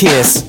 kiss. 0.00 0.48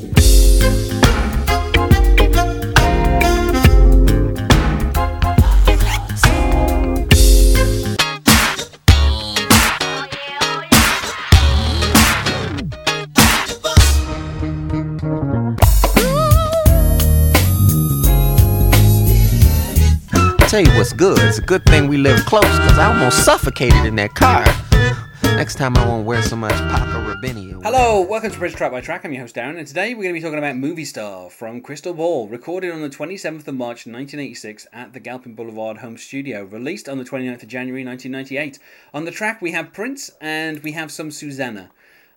Tell 20.48 20.62
you 20.62 20.70
what's 20.78 20.94
good. 20.94 21.20
It's 21.20 21.40
a 21.40 21.42
good 21.42 21.66
thing 21.66 21.90
we 21.90 21.98
live 21.98 22.26
close, 22.26 22.44
cause 22.44 22.78
I 22.78 22.94
almost 22.94 23.26
suffocated 23.26 23.86
in 23.86 23.98
that 23.98 24.16
car. 24.16 24.46
Next 25.36 25.56
time 25.56 25.76
I 25.76 25.86
won't 25.86 26.06
wear 26.06 26.22
so 26.22 26.38
much 26.38 26.54
Paco 26.54 27.11
Or 27.24 27.62
Hello, 27.62 28.02
welcome 28.02 28.32
to 28.32 28.40
Bridge 28.40 28.56
Track 28.56 28.72
by 28.72 28.82
Track. 28.82 29.06
I'm 29.06 29.14
your 29.14 29.22
host 29.22 29.36
Darren, 29.36 29.60
and 29.60 29.68
today 29.68 29.94
we're 29.94 30.02
going 30.02 30.16
to 30.16 30.20
be 30.20 30.24
talking 30.24 30.40
about 30.40 30.58
Movie 30.58 30.86
Star 30.86 31.30
from 31.30 31.62
Crystal 31.62 31.94
Ball, 31.94 32.28
recorded 32.28 32.72
on 32.72 32.82
the 32.82 32.90
27th 32.90 33.48
of 33.48 33.54
March 33.54 33.86
1986 33.86 34.66
at 34.74 34.94
the 34.94 35.00
Galpin 35.00 35.36
Boulevard 35.36 35.78
home 35.78 35.98
studio, 35.98 36.46
released 36.46 36.90
on 36.90 36.98
the 36.98 37.04
29th 37.04 37.44
of 37.44 37.48
January 37.48 37.86
1998. 37.86 38.58
On 38.92 39.06
the 39.06 39.12
track 39.12 39.40
we 39.40 39.52
have 39.52 39.72
Prince 39.72 40.10
and 40.20 40.64
we 40.64 40.72
have 40.72 40.92
some 40.92 41.12
Susanna. 41.12 41.70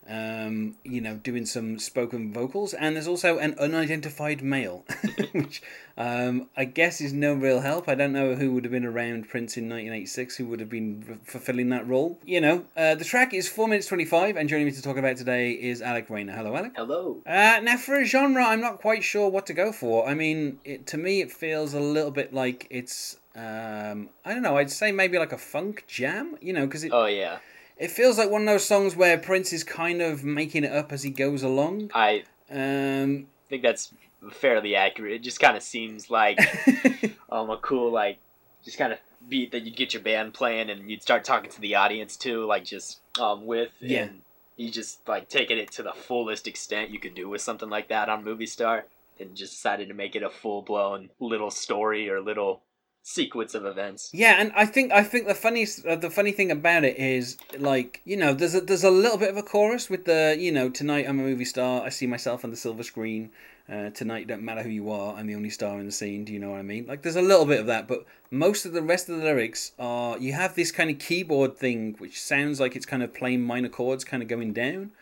Um, 0.06 0.76
you 0.84 1.00
know, 1.00 1.16
doing 1.16 1.46
some 1.46 1.78
spoken 1.78 2.32
vocals, 2.32 2.74
and 2.74 2.94
there's 2.94 3.08
also 3.08 3.38
an 3.38 3.54
unidentified 3.58 4.42
male, 4.42 4.84
which 5.32 5.62
um, 5.96 6.48
I 6.56 6.66
guess 6.66 7.00
is 7.00 7.12
no 7.12 7.32
real 7.32 7.60
help. 7.60 7.88
I 7.88 7.94
don't 7.94 8.12
know 8.12 8.34
who 8.34 8.52
would 8.52 8.64
have 8.64 8.72
been 8.72 8.84
around 8.84 9.28
Prince 9.28 9.56
in 9.56 9.64
1986 9.64 10.36
who 10.36 10.46
would 10.46 10.60
have 10.60 10.68
been 10.68 11.20
fulfilling 11.24 11.70
that 11.70 11.88
role. 11.88 12.18
You 12.24 12.40
know, 12.40 12.64
uh, 12.76 12.96
the 12.96 13.04
track 13.04 13.32
is 13.32 13.48
4 13.48 13.66
minutes 13.66 13.86
25, 13.86 14.36
and 14.36 14.48
joining 14.48 14.66
me 14.66 14.72
to 14.72 14.82
talk 14.82 14.98
about 14.98 15.16
today 15.16 15.52
is 15.52 15.80
Alec 15.80 16.10
Rayner. 16.10 16.34
Hello, 16.34 16.54
Alec. 16.54 16.72
Hello. 16.76 17.22
Uh, 17.26 17.60
now, 17.62 17.76
for 17.76 17.94
a 17.94 18.04
genre, 18.04 18.44
I'm 18.44 18.60
not 18.60 18.80
quite 18.80 19.02
sure 19.04 19.28
what 19.30 19.46
to 19.46 19.54
go 19.54 19.72
for. 19.72 20.06
I 20.06 20.14
mean, 20.14 20.58
it, 20.64 20.86
to 20.88 20.98
me, 20.98 21.22
it 21.22 21.32
feels 21.32 21.72
a 21.72 21.80
little 21.80 22.10
bit 22.10 22.34
like 22.34 22.66
it's. 22.70 23.16
Um, 23.36 24.10
I 24.24 24.32
don't 24.32 24.42
know. 24.42 24.58
I'd 24.58 24.70
say 24.70 24.92
maybe 24.92 25.18
like 25.18 25.32
a 25.32 25.38
funk 25.38 25.84
jam. 25.88 26.36
You 26.40 26.52
know, 26.52 26.66
because 26.66 26.84
it 26.84 26.92
Oh 26.92 27.06
yeah. 27.06 27.38
It 27.76 27.90
feels 27.90 28.18
like 28.18 28.30
one 28.30 28.42
of 28.42 28.46
those 28.46 28.64
songs 28.64 28.94
where 28.96 29.18
Prince 29.18 29.52
is 29.52 29.64
kind 29.64 30.00
of 30.02 30.24
making 30.24 30.64
it 30.64 30.72
up 30.72 30.92
as 30.92 31.02
he 31.02 31.10
goes 31.10 31.42
along. 31.42 31.90
I 31.94 32.24
Um, 32.50 33.26
think 33.48 33.62
that's 33.62 33.92
fairly 34.32 34.74
accurate. 34.76 35.12
It 35.12 35.22
just 35.22 35.40
kind 35.40 35.56
of 35.56 35.62
seems 35.62 36.10
like 36.10 36.38
um 37.30 37.50
a 37.50 37.56
cool 37.58 37.90
like 37.92 38.18
just 38.64 38.78
kind 38.78 38.92
of 38.92 38.98
beat 39.28 39.52
that 39.52 39.62
you'd 39.62 39.76
get 39.76 39.92
your 39.94 40.02
band 40.02 40.34
playing 40.34 40.70
and 40.70 40.90
you'd 40.90 41.02
start 41.02 41.24
talking 41.24 41.50
to 41.50 41.60
the 41.60 41.74
audience 41.74 42.16
too, 42.16 42.44
like 42.46 42.64
just 42.64 43.00
um 43.20 43.44
with 43.46 43.72
Yeah. 43.80 44.04
and 44.04 44.20
you 44.56 44.70
just 44.70 45.06
like 45.08 45.28
taking 45.28 45.58
it 45.58 45.70
to 45.72 45.82
the 45.82 45.92
fullest 45.92 46.46
extent 46.46 46.90
you 46.90 46.98
could 47.00 47.14
do 47.14 47.28
with 47.28 47.40
something 47.40 47.68
like 47.68 47.88
that 47.88 48.08
on 48.08 48.22
Movie 48.24 48.46
Star 48.46 48.84
and 49.20 49.34
just 49.36 49.52
decided 49.54 49.88
to 49.88 49.94
make 49.94 50.14
it 50.16 50.22
a 50.22 50.30
full 50.30 50.62
blown 50.62 51.10
little 51.20 51.50
story 51.50 52.08
or 52.08 52.20
little 52.20 52.60
sequence 53.06 53.54
of 53.54 53.66
events. 53.66 54.08
yeah, 54.14 54.36
and 54.38 54.50
I 54.56 54.64
think 54.64 54.90
I 54.90 55.04
think 55.04 55.28
the 55.28 55.34
funny 55.34 55.66
uh, 55.86 55.94
the 55.94 56.10
funny 56.10 56.32
thing 56.32 56.50
about 56.50 56.84
it 56.84 56.96
is 56.96 57.36
like 57.58 58.00
you 58.04 58.16
know 58.16 58.32
there's 58.32 58.54
a 58.54 58.62
there's 58.62 58.82
a 58.82 58.90
little 58.90 59.18
bit 59.18 59.28
of 59.28 59.36
a 59.36 59.42
chorus 59.42 59.90
with 59.90 60.06
the 60.06 60.34
you 60.38 60.50
know 60.50 60.70
tonight 60.70 61.06
I'm 61.06 61.20
a 61.20 61.22
movie 61.22 61.44
star 61.44 61.82
I 61.84 61.90
see 61.90 62.06
myself 62.06 62.44
on 62.44 62.50
the 62.50 62.56
silver 62.56 62.82
screen. 62.82 63.30
Uh, 63.66 63.88
tonight 63.90 64.26
don't 64.26 64.42
matter 64.42 64.62
who 64.62 64.68
you 64.68 64.90
are 64.90 65.14
I'm 65.14 65.26
the 65.26 65.34
only 65.34 65.50
star 65.50 65.78
in 65.78 65.86
the 65.86 65.92
scene. 65.92 66.24
Do 66.24 66.32
you 66.32 66.38
know 66.38 66.50
what 66.50 66.58
I 66.58 66.62
mean? 66.62 66.86
Like 66.86 67.02
there's 67.02 67.16
a 67.16 67.22
little 67.22 67.46
bit 67.46 67.60
of 67.60 67.66
that, 67.66 67.86
but 67.86 68.04
most 68.30 68.66
of 68.66 68.72
the 68.72 68.82
rest 68.82 69.08
of 69.08 69.18
the 69.18 69.24
lyrics 69.24 69.72
are 69.78 70.18
you 70.18 70.32
have 70.32 70.54
this 70.54 70.72
kind 70.72 70.90
of 70.90 70.98
keyboard 70.98 71.56
thing 71.58 71.94
which 71.98 72.20
sounds 72.20 72.58
like 72.58 72.74
it's 72.74 72.86
kind 72.86 73.02
of 73.02 73.12
playing 73.14 73.42
minor 73.42 73.68
chords 73.68 74.02
kind 74.04 74.22
of 74.22 74.28
going 74.28 74.52
down, 74.54 74.92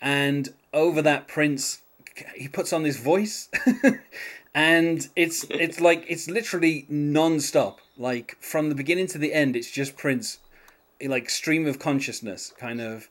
and 0.00 0.52
over 0.72 1.00
that 1.02 1.28
Prince 1.28 1.82
he 2.34 2.48
puts 2.48 2.72
on 2.72 2.82
this 2.82 2.98
voice 2.98 3.48
and 4.56 5.10
it's 5.14 5.44
it's 5.50 5.80
like 5.82 6.06
it's 6.08 6.30
literally 6.30 6.86
non-stop. 6.88 7.80
Like 7.98 8.36
from 8.40 8.70
the 8.70 8.74
beginning 8.74 9.06
to 9.08 9.18
the 9.18 9.34
end 9.34 9.54
it's 9.54 9.70
just 9.70 9.98
prince 9.98 10.38
like 11.00 11.28
stream 11.28 11.66
of 11.66 11.78
consciousness 11.78 12.54
kind 12.58 12.80
of 12.80 13.08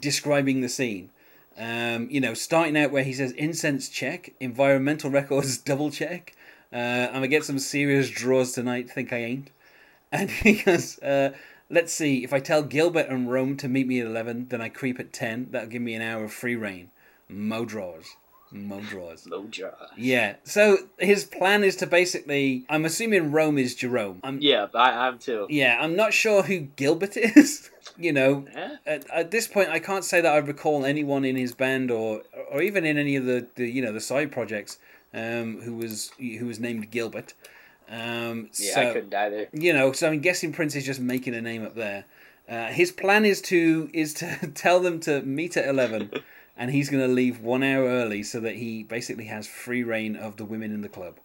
describing 0.00 0.62
the 0.62 0.70
scene. 0.70 1.10
Um, 1.58 2.08
you 2.10 2.20
know 2.20 2.32
starting 2.32 2.78
out 2.78 2.90
where 2.92 3.04
he 3.04 3.12
says 3.12 3.32
incense 3.32 3.90
check 3.90 4.32
environmental 4.40 5.10
records 5.10 5.58
double 5.70 5.90
check. 5.90 6.34
Uh, 6.72 7.06
i'm 7.08 7.14
gonna 7.14 7.28
get 7.28 7.44
some 7.44 7.58
serious 7.58 8.10
draws 8.10 8.52
tonight 8.52 8.90
think 8.90 9.12
i 9.12 9.18
ain't. 9.18 9.50
And 10.12 10.30
he 10.30 10.54
goes 10.54 10.98
uh, 11.00 11.32
let's 11.68 11.92
see 11.92 12.24
if 12.24 12.32
i 12.32 12.40
tell 12.40 12.62
gilbert 12.62 13.08
and 13.08 13.30
rome 13.30 13.56
to 13.58 13.68
meet 13.68 13.86
me 13.86 14.00
at 14.00 14.06
11 14.06 14.48
then 14.48 14.60
i 14.62 14.68
creep 14.70 14.98
at 14.98 15.12
10 15.12 15.48
that'll 15.50 15.68
give 15.68 15.82
me 15.82 15.94
an 15.94 16.02
hour 16.02 16.24
of 16.24 16.32
free 16.32 16.56
reign. 16.56 16.90
Mo 17.28 17.64
draws 17.64 18.16
mo 18.56 18.80
draws 18.80 19.26
Low 19.26 19.44
jaw. 19.46 19.70
yeah. 19.96 20.36
So 20.44 20.78
his 20.98 21.24
plan 21.24 21.64
is 21.64 21.76
to 21.76 21.86
basically. 21.86 22.64
I'm 22.68 22.84
assuming 22.84 23.32
Rome 23.32 23.58
is 23.58 23.74
Jerome. 23.74 24.20
I'm, 24.24 24.38
Yeah, 24.40 24.66
I, 24.74 25.06
I'm 25.08 25.18
too. 25.18 25.46
yeah. 25.50 25.78
I'm 25.80 25.94
not 25.96 26.12
sure 26.12 26.42
who 26.42 26.60
Gilbert 26.60 27.16
is. 27.16 27.70
you 27.98 28.12
know, 28.12 28.46
Eh? 28.54 28.76
at, 28.86 29.08
at 29.10 29.30
this 29.30 29.46
point, 29.48 29.70
I 29.70 29.78
can't 29.78 30.04
say 30.04 30.20
that 30.20 30.32
I 30.32 30.38
recall 30.38 30.84
anyone 30.84 31.24
in 31.24 31.36
his 31.36 31.52
band 31.54 31.90
or 31.90 32.22
or 32.50 32.62
even 32.62 32.84
in 32.84 32.98
any 32.98 33.16
of 33.16 33.24
the, 33.24 33.46
the 33.54 33.66
you 33.68 33.82
know 33.82 33.92
the 33.92 34.00
side 34.00 34.32
projects 34.32 34.78
um, 35.14 35.60
who 35.62 35.74
was 35.76 36.10
who 36.18 36.46
was 36.46 36.58
named 36.60 36.90
Gilbert. 36.90 37.34
Um, 37.88 38.50
Yeah, 38.58 38.74
so, 38.74 38.80
I 38.80 38.92
couldn't 38.92 39.14
either. 39.14 39.48
you 39.52 39.72
know, 39.72 39.92
so 39.92 40.08
I'm 40.10 40.20
guessing 40.20 40.52
Prince 40.52 40.74
is 40.74 40.84
just 40.84 41.00
making 41.00 41.34
a 41.34 41.40
name 41.40 41.64
up 41.64 41.74
there. 41.76 42.04
Uh, 42.48 42.66
his 42.66 42.90
plan 42.92 43.24
is 43.24 43.40
to 43.42 43.88
is 43.92 44.14
to 44.14 44.26
tell 44.54 44.80
them 44.80 45.00
to 45.00 45.22
meet 45.22 45.56
at 45.56 45.68
eleven, 45.68 46.10
and 46.56 46.70
he's 46.70 46.88
going 46.88 47.06
to 47.06 47.12
leave 47.12 47.40
one 47.40 47.62
hour 47.62 47.84
early 47.84 48.22
so 48.22 48.40
that 48.40 48.56
he 48.56 48.82
basically 48.82 49.26
has 49.26 49.46
free 49.46 49.82
reign 49.82 50.16
of 50.16 50.36
the 50.36 50.44
women 50.44 50.72
in 50.72 50.80
the 50.80 50.88
club. 50.88 51.18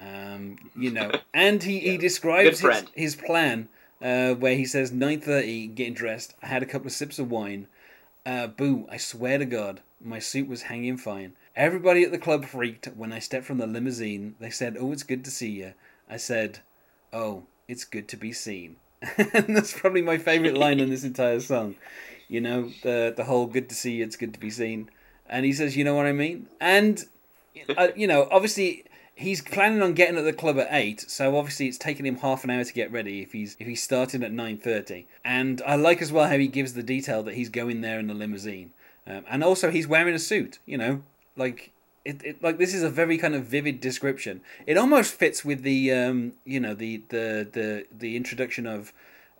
Um, 0.00 0.58
you 0.76 0.90
know, 0.90 1.10
and 1.34 1.62
he, 1.62 1.80
he 1.80 1.96
describes 1.96 2.60
his, 2.60 2.84
his 2.94 3.16
plan 3.16 3.68
uh, 4.02 4.34
where 4.34 4.54
he 4.56 4.64
says 4.64 4.92
nine 4.92 5.20
thirty, 5.20 5.66
getting 5.66 5.94
dressed. 5.94 6.34
I 6.42 6.46
had 6.46 6.62
a 6.62 6.66
couple 6.66 6.86
of 6.86 6.92
sips 6.92 7.18
of 7.18 7.30
wine. 7.30 7.66
Uh, 8.24 8.46
boo! 8.46 8.86
I 8.90 8.96
swear 8.96 9.38
to 9.38 9.46
God, 9.46 9.80
my 10.00 10.18
suit 10.18 10.48
was 10.48 10.62
hanging 10.62 10.98
fine. 10.98 11.32
Everybody 11.56 12.04
at 12.04 12.12
the 12.12 12.18
club 12.18 12.44
freaked 12.44 12.86
when 12.96 13.12
I 13.12 13.18
stepped 13.18 13.46
from 13.46 13.58
the 13.58 13.66
limousine. 13.66 14.36
They 14.38 14.50
said, 14.50 14.76
"Oh, 14.78 14.92
it's 14.92 15.02
good 15.02 15.24
to 15.24 15.30
see 15.30 15.50
you." 15.50 15.74
I 16.08 16.16
said, 16.18 16.60
"Oh, 17.12 17.44
it's 17.66 17.84
good 17.84 18.06
to 18.08 18.16
be 18.16 18.32
seen." 18.32 18.76
and 19.16 19.56
that's 19.56 19.78
probably 19.78 20.02
my 20.02 20.18
favorite 20.18 20.56
line 20.56 20.80
in 20.80 20.90
this 20.90 21.04
entire 21.04 21.40
song. 21.40 21.76
You 22.28 22.40
know, 22.40 22.70
the 22.82 23.12
the 23.16 23.24
whole 23.24 23.46
"good 23.46 23.68
to 23.68 23.74
see 23.74 23.96
you, 23.96 24.04
it's 24.04 24.16
good 24.16 24.34
to 24.34 24.40
be 24.40 24.50
seen," 24.50 24.90
and 25.28 25.44
he 25.44 25.52
says, 25.52 25.76
"You 25.76 25.84
know 25.84 25.94
what 25.94 26.06
I 26.06 26.12
mean?" 26.12 26.48
And 26.60 27.04
uh, 27.76 27.88
you 27.96 28.06
know, 28.06 28.28
obviously. 28.30 28.84
He's 29.20 29.42
planning 29.42 29.82
on 29.82 29.94
getting 29.94 30.16
at 30.16 30.22
the 30.22 30.32
club 30.32 30.60
at 30.60 30.68
eight, 30.70 31.00
so 31.10 31.36
obviously 31.36 31.66
it's 31.66 31.76
taking 31.76 32.06
him 32.06 32.18
half 32.18 32.44
an 32.44 32.50
hour 32.50 32.62
to 32.62 32.72
get 32.72 32.92
ready 32.92 33.20
if 33.20 33.32
he's 33.32 33.56
if 33.58 33.66
he's 33.66 33.82
starting 33.82 34.22
at 34.22 34.30
nine 34.30 34.58
thirty. 34.58 35.08
And 35.24 35.60
I 35.66 35.74
like 35.74 36.00
as 36.00 36.12
well 36.12 36.28
how 36.28 36.38
he 36.38 36.46
gives 36.46 36.74
the 36.74 36.84
detail 36.84 37.24
that 37.24 37.34
he's 37.34 37.48
going 37.48 37.80
there 37.80 37.98
in 37.98 38.06
the 38.06 38.14
limousine, 38.14 38.70
um, 39.08 39.24
and 39.28 39.42
also 39.42 39.72
he's 39.72 39.88
wearing 39.88 40.14
a 40.14 40.20
suit. 40.20 40.60
You 40.66 40.78
know, 40.78 41.02
like 41.34 41.72
it, 42.04 42.22
it 42.24 42.42
like 42.44 42.58
this 42.58 42.72
is 42.72 42.84
a 42.84 42.88
very 42.88 43.18
kind 43.18 43.34
of 43.34 43.44
vivid 43.44 43.80
description. 43.80 44.40
It 44.66 44.76
almost 44.76 45.12
fits 45.12 45.44
with 45.44 45.62
the 45.62 45.92
um, 45.92 46.34
you 46.44 46.60
know 46.60 46.74
the 46.74 47.02
the 47.08 47.48
the 47.50 47.86
the 47.90 48.14
introduction 48.16 48.68
of 48.68 48.92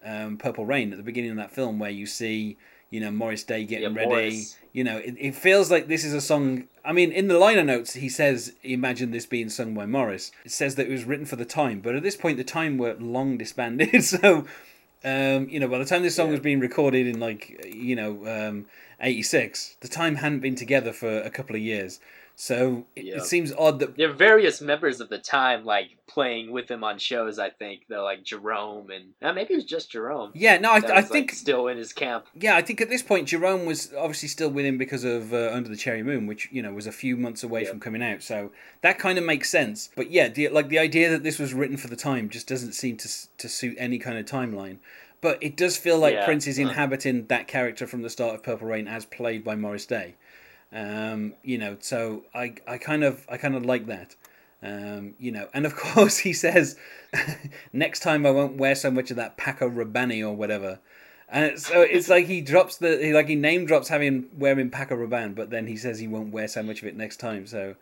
um, 0.04 0.38
Purple 0.38 0.66
Rain 0.66 0.90
at 0.90 0.96
the 0.96 1.04
beginning 1.04 1.30
of 1.30 1.36
that 1.36 1.52
film 1.52 1.78
where 1.78 1.88
you 1.90 2.06
see 2.06 2.56
you 2.90 3.00
know 3.00 3.10
Morris 3.10 3.44
Day 3.44 3.64
getting 3.64 3.92
Yeah, 3.94 3.96
ready. 3.96 4.08
Morris. 4.08 4.56
You 4.72 4.84
know, 4.84 4.98
it, 4.98 5.16
it 5.18 5.34
feels 5.34 5.70
like 5.70 5.88
this 5.88 6.04
is 6.04 6.12
a 6.14 6.20
song. 6.20 6.64
I 6.84 6.92
mean, 6.92 7.10
in 7.10 7.26
the 7.28 7.38
liner 7.38 7.64
notes, 7.64 7.94
he 7.94 8.08
says, 8.08 8.54
"Imagine 8.62 9.10
this 9.10 9.26
being 9.26 9.48
sung 9.48 9.74
by 9.74 9.86
Morris." 9.86 10.30
It 10.44 10.52
says 10.52 10.74
that 10.76 10.86
it 10.86 10.92
was 10.92 11.04
written 11.04 11.26
for 11.26 11.36
the 11.36 11.44
time, 11.44 11.80
but 11.80 11.94
at 11.96 12.02
this 12.02 12.16
point, 12.16 12.36
the 12.36 12.44
time 12.44 12.78
were 12.78 12.94
long 12.94 13.36
disbanded. 13.38 13.90
So, 14.04 14.46
um, 15.04 15.48
you 15.48 15.60
know, 15.60 15.68
by 15.68 15.78
the 15.78 15.84
time 15.84 16.02
this 16.02 16.16
song 16.16 16.26
Yeah. 16.26 16.32
was 16.32 16.40
being 16.40 16.60
recorded 16.60 17.06
in 17.06 17.18
like 17.20 17.64
you 17.72 17.96
know 17.96 18.26
um, 18.26 18.66
'86, 19.00 19.76
the 19.80 19.88
time 19.88 20.16
hadn't 20.16 20.40
been 20.40 20.54
together 20.56 20.92
for 20.92 21.20
a 21.22 21.30
couple 21.30 21.56
of 21.56 21.62
years. 21.62 22.00
So 22.40 22.86
it, 22.94 23.04
Yeah. 23.04 23.16
it 23.16 23.24
seems 23.24 23.52
odd 23.58 23.80
that 23.80 23.96
there 23.96 24.08
are 24.10 24.12
various 24.12 24.60
members 24.60 25.00
of 25.00 25.08
the 25.08 25.18
time 25.18 25.64
like 25.64 25.96
playing 26.06 26.52
with 26.52 26.70
him 26.70 26.84
on 26.84 26.96
shows. 26.98 27.36
I 27.36 27.50
think 27.50 27.80
they're 27.88 28.00
like 28.00 28.22
Jerome 28.22 28.90
and 28.90 29.06
uh, 29.20 29.32
maybe 29.32 29.54
it 29.54 29.56
was 29.56 29.64
just 29.64 29.90
Jerome. 29.90 30.30
yeah, 30.36 30.56
no, 30.56 30.70
I, 30.70 30.74
I 30.74 30.78
was, 30.78 30.84
like, 30.88 31.08
think 31.08 31.32
still 31.32 31.66
in 31.66 31.76
his 31.76 31.92
camp. 31.92 32.26
Yeah, 32.38 32.54
I 32.54 32.62
think 32.62 32.80
at 32.80 32.88
this 32.88 33.02
point 33.02 33.26
Jerome 33.26 33.66
was 33.66 33.92
obviously 33.98 34.28
still 34.28 34.50
with 34.50 34.64
him 34.64 34.78
because 34.78 35.02
of 35.02 35.34
uh, 35.34 35.50
Under 35.52 35.68
the 35.68 35.74
Cherry 35.76 36.04
Moon, 36.04 36.28
which 36.28 36.48
you 36.52 36.62
know 36.62 36.72
was 36.72 36.86
a 36.86 36.92
few 36.92 37.16
months 37.16 37.42
away 37.42 37.64
Yeah. 37.64 37.70
from 37.70 37.80
coming 37.80 38.04
out. 38.04 38.22
So 38.22 38.52
that 38.82 39.00
kind 39.00 39.18
of 39.18 39.24
makes 39.24 39.50
sense. 39.50 39.90
But 39.96 40.12
yeah, 40.12 40.28
the, 40.28 40.48
like 40.50 40.68
the 40.68 40.78
idea 40.78 41.10
that 41.10 41.24
this 41.24 41.40
was 41.40 41.52
written 41.54 41.76
for 41.76 41.88
the 41.88 41.96
time 41.96 42.28
just 42.28 42.46
doesn't 42.46 42.72
seem 42.72 42.98
to 42.98 43.08
to 43.38 43.48
suit 43.48 43.74
any 43.80 43.98
kind 43.98 44.16
of 44.16 44.26
timeline. 44.26 44.76
But 45.20 45.38
it 45.42 45.56
does 45.56 45.76
feel 45.76 45.98
like 45.98 46.14
Yeah. 46.14 46.24
Prince 46.24 46.46
is 46.46 46.60
inhabiting 46.60 47.26
that 47.26 47.48
character 47.48 47.88
from 47.88 48.02
the 48.02 48.10
start 48.10 48.36
of 48.36 48.44
Purple 48.44 48.68
Rain, 48.68 48.86
as 48.86 49.04
played 49.06 49.42
by 49.42 49.56
Morris 49.56 49.86
Day. 49.86 50.14
Um, 50.72 51.34
you 51.42 51.58
know, 51.58 51.76
so 51.80 52.24
I 52.34 52.54
I 52.66 52.78
kind 52.78 53.04
of 53.04 53.26
I 53.28 53.36
kind 53.36 53.54
of 53.54 53.64
like 53.64 53.86
that. 53.86 54.16
Um, 54.62 55.14
you 55.18 55.30
know, 55.30 55.48
and 55.54 55.66
of 55.66 55.76
course 55.76 56.18
he 56.18 56.32
says, 56.32 56.76
next 57.72 58.00
time 58.00 58.26
I 58.26 58.30
won't 58.30 58.56
wear 58.56 58.74
so 58.74 58.90
much 58.90 59.10
of 59.10 59.16
that 59.16 59.36
Paco 59.36 59.68
Rabanne 59.68 60.22
or 60.22 60.34
whatever. 60.34 60.80
And 61.30 61.58
so 61.58 61.82
it's 61.82 62.08
like 62.08 62.26
he 62.26 62.40
drops 62.40 62.76
the 62.78 62.98
he, 62.98 63.12
like 63.12 63.28
he 63.28 63.34
name 63.34 63.66
drops 63.66 63.88
having 63.88 64.28
wearing 64.36 64.70
Paco 64.70 64.96
Rabanne, 64.96 65.34
but 65.34 65.50
then 65.50 65.66
he 65.66 65.76
says 65.76 65.98
he 65.98 66.08
won't 66.08 66.32
wear 66.32 66.48
so 66.48 66.62
much 66.62 66.80
of 66.82 66.88
it 66.88 66.96
next 66.96 67.18
time. 67.18 67.46
So 67.46 67.76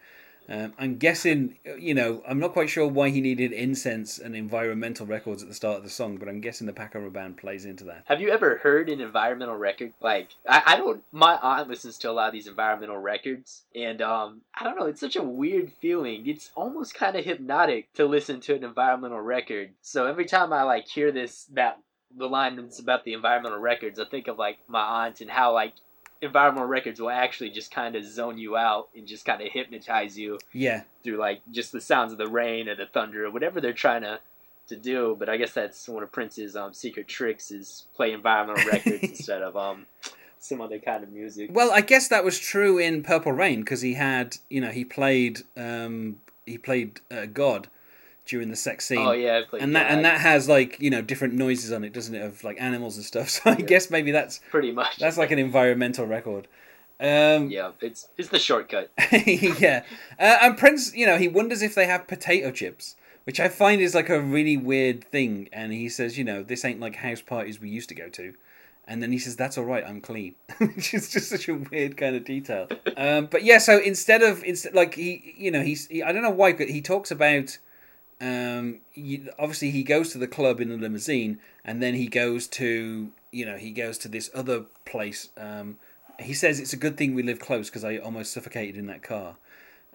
um, 0.48 0.72
I'm 0.78 0.96
guessing, 0.96 1.58
you 1.78 1.94
know, 1.94 2.22
I'm 2.26 2.38
not 2.38 2.52
quite 2.52 2.70
sure 2.70 2.87
why 2.87 3.10
he 3.10 3.20
needed 3.20 3.52
incense 3.52 4.19
and 4.19 4.37
environmental 4.37 5.06
records 5.06 5.43
at 5.43 5.48
the 5.48 5.54
start 5.54 5.78
of 5.78 5.82
the 5.82 5.90
song, 5.90 6.16
but 6.16 6.28
I'm 6.28 6.40
guessing 6.40 6.66
the 6.66 6.72
Paco 6.72 7.00
Rabanne 7.00 7.37
plays 7.37 7.64
into 7.64 7.84
that. 7.84 8.04
Have 8.06 8.20
you 8.20 8.31
ever 8.31 8.58
heard 8.58 8.88
an 8.88 9.00
environmental 9.00 9.56
record? 9.56 9.93
Like, 10.00 10.31
I, 10.48 10.62
I 10.66 10.76
don't. 10.76 11.02
My 11.12 11.38
aunt 11.43 11.69
listens 11.69 11.98
to 11.98 12.10
a 12.10 12.12
lot 12.12 12.28
of 12.28 12.32
these 12.32 12.46
environmental 12.46 12.98
records, 12.98 13.62
and 13.75 14.00
um, 14.00 14.43
I 14.54 14.64
don't 14.64 14.78
know. 14.78 14.87
It's 14.87 15.00
such 15.00 15.16
a 15.16 15.22
weird 15.22 15.72
feeling. 15.81 16.26
It's 16.26 16.50
almost 16.54 16.94
kind 16.94 17.16
of 17.16 17.25
hypnotic 17.25 17.92
to 17.94 18.06
listen 18.06 18.40
to 18.42 18.54
an 18.54 18.64
environmental 18.64 19.20
record. 19.20 19.70
So 19.82 20.06
every 20.06 20.26
time 20.26 20.52
I 20.52 20.62
like 20.62 20.87
hear 20.87 21.10
this 21.10 21.46
that 21.54 21.78
the 22.16 22.28
line 22.28 22.56
lines 22.56 22.78
about 22.78 23.04
the 23.04 23.12
environmental 23.12 23.58
records, 23.58 23.99
I 23.99 24.04
think 24.04 24.28
of 24.28 24.38
like 24.38 24.58
my 24.69 25.06
aunt 25.06 25.20
and 25.20 25.31
how 25.31 25.52
like 25.52 25.75
environmental 26.22 26.68
records 26.68 27.00
will 27.00 27.10
actually 27.10 27.50
just 27.50 27.70
kind 27.70 27.94
of 27.94 28.04
zone 28.04 28.38
you 28.38 28.56
out 28.56 28.88
and 28.96 29.06
just 29.06 29.24
kind 29.24 29.40
of 29.42 29.48
hypnotize 29.52 30.18
you 30.18 30.38
Yeah, 30.52 30.82
through 31.04 31.16
like 31.16 31.42
just 31.50 31.72
the 31.72 31.80
sounds 31.80 32.12
of 32.12 32.18
the 32.18 32.28
rain 32.28 32.68
or 32.68 32.74
the 32.74 32.86
thunder 32.86 33.26
or 33.26 33.30
whatever 33.30 33.60
they're 33.60 33.72
trying 33.72 34.02
to 34.02 34.20
to 34.68 34.76
do. 34.76 35.16
But 35.18 35.28
I 35.28 35.36
guess 35.36 35.52
that's 35.52 35.88
one 35.88 36.02
of 36.02 36.10
Prince's 36.12 36.56
um, 36.56 36.74
secret 36.74 37.08
tricks 37.08 37.50
is 37.50 37.86
play 37.94 38.12
environmental 38.12 38.70
records 38.70 39.02
instead 39.08 39.42
of 39.42 39.56
um 39.56 39.86
some 40.38 40.60
other 40.60 40.78
kind 40.78 41.02
of 41.02 41.10
music. 41.10 41.50
Well, 41.52 41.70
I 41.72 41.80
guess 41.80 42.08
that 42.08 42.24
was 42.24 42.38
true 42.38 42.78
in 42.78 43.02
Purple 43.02 43.32
Rain 43.32 43.60
because 43.60 43.82
he 43.82 43.94
had, 43.94 44.36
you 44.48 44.60
know, 44.60 44.70
he 44.70 44.84
played, 44.84 45.40
um, 45.56 46.20
he 46.44 46.58
played 46.58 47.00
uh, 47.10 47.26
God 47.26 47.68
during 48.26 48.49
the 48.49 48.56
sex 48.56 48.87
scene. 48.87 48.99
Oh 48.99 49.12
yeah, 49.12 49.43
played 49.49 49.62
and 49.62 49.75
that 49.76 49.88
God, 49.88 49.96
and 49.96 50.05
that 50.05 50.20
has 50.20 50.49
like 50.49 50.78
you 50.81 50.90
know 50.90 51.02
different 51.02 51.34
noises 51.34 51.73
on 51.73 51.84
it, 51.84 51.93
doesn't 51.93 52.14
it, 52.14 52.23
of 52.23 52.44
like 52.44 52.61
animals 52.61 52.96
and 52.96 53.05
stuff. 53.05 53.31
So 53.37 53.50
I 53.50 53.56
guess 53.56 53.90
maybe 53.90 54.11
that's 54.11 54.40
pretty 54.50 54.73
much. 54.73 54.96
that's 54.96 55.19
like 55.19 55.31
an 55.31 55.38
environmental 55.38 56.06
record. 56.06 56.49
Um, 56.99 57.50
yeah, 57.50 57.73
it's 57.81 58.08
it's 58.17 58.31
the 58.31 58.38
shortcut. 58.38 58.90
yeah, 59.26 59.84
uh, 60.19 60.38
and 60.43 60.56
Prince, 60.56 60.94
you 60.94 61.06
know, 61.06 61.19
he 61.19 61.28
wonders 61.28 61.62
if 61.62 61.75
they 61.75 61.87
have 61.87 62.06
potato 62.06 62.50
chips, 62.50 62.96
which 63.25 63.38
I 63.38 63.49
find 63.49 63.81
is 63.82 63.94
like 63.94 64.08
a 64.08 64.20
really 64.20 64.56
weird 64.56 65.05
thing. 65.05 65.49
And 65.52 65.73
he 65.73 65.88
says, 65.88 66.17
you 66.17 66.25
know, 66.25 66.43
this 66.43 66.64
ain't 66.64 66.81
like 66.81 66.96
house 66.96 67.20
parties 67.20 67.61
we 67.61 67.69
used 67.69 67.88
to 67.90 67.94
go 67.94 68.08
to. 68.11 68.34
And 68.88 69.02
then 69.02 69.11
he 69.12 69.19
says, 69.19 69.37
"That's 69.37 69.58
all 69.58 69.64
right, 69.64 69.84
I'm 69.87 70.00
clean," 70.00 70.37
which 70.58 70.94
is 70.94 71.11
just 71.11 71.28
such 71.28 71.49
a 71.49 71.55
weird 71.55 71.96
kind 71.96 72.14
of 72.17 72.25
detail. 72.25 72.69
Um, 72.96 73.26
but 73.26 73.43
yeah, 73.43 73.58
so 73.58 73.78
instead 73.78 74.23
of 74.23 74.44
instead 74.44 74.75
like 74.75 74.94
he, 74.94 75.34
you 75.37 75.50
know, 75.50 75.62
he's 75.62 75.88
he, 75.88 76.02
I 76.02 76.12
don't 76.12 76.23
know 76.23 76.31
why, 76.31 76.52
but 76.52 76.69
he 76.69 76.81
talks 76.81 77.11
about 77.11 77.58
um, 78.20 78.80
obviously 79.38 79.70
he 79.70 79.82
goes 79.82 80.10
to 80.12 80.18
the 80.18 80.26
club 80.26 80.60
in 80.60 80.68
the 80.68 80.76
limousine, 80.76 81.38
and 81.64 81.82
then 81.82 81.94
he 81.94 82.06
goes 82.06 82.46
to 82.48 83.12
you 83.30 83.44
know 83.44 83.56
he 83.56 83.70
goes 83.70 83.98
to 83.98 84.08
this 84.08 84.30
other 84.34 84.64
place. 84.84 85.28
Um, 85.36 85.78
he 86.18 86.32
says 86.32 86.58
it's 86.58 86.72
a 86.72 86.78
good 86.78 86.96
thing 86.96 87.14
we 87.14 87.22
live 87.22 87.38
close 87.38 87.68
because 87.68 87.84
I 87.84 87.98
almost 87.98 88.32
suffocated 88.32 88.76
in 88.76 88.86
that 88.86 89.02
car, 89.02 89.36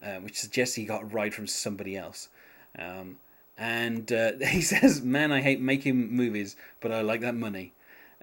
uh, 0.03 0.18
which 0.18 0.39
suggests 0.39 0.75
he 0.75 0.85
got 0.85 1.03
a 1.03 1.06
ride 1.06 1.33
from 1.33 1.47
somebody 1.47 1.97
else. 1.97 2.29
Um, 2.77 3.18
and 3.57 4.12
uh, 4.12 4.33
he 4.47 4.62
says, 4.62 5.01
"Man, 5.01 5.31
I 5.31 5.41
hate 5.41 5.59
making 5.59 6.12
movies, 6.12 6.56
but 6.79 6.91
I 6.91 7.01
like 7.01 7.21
that 7.21 7.35
money." 7.35 7.73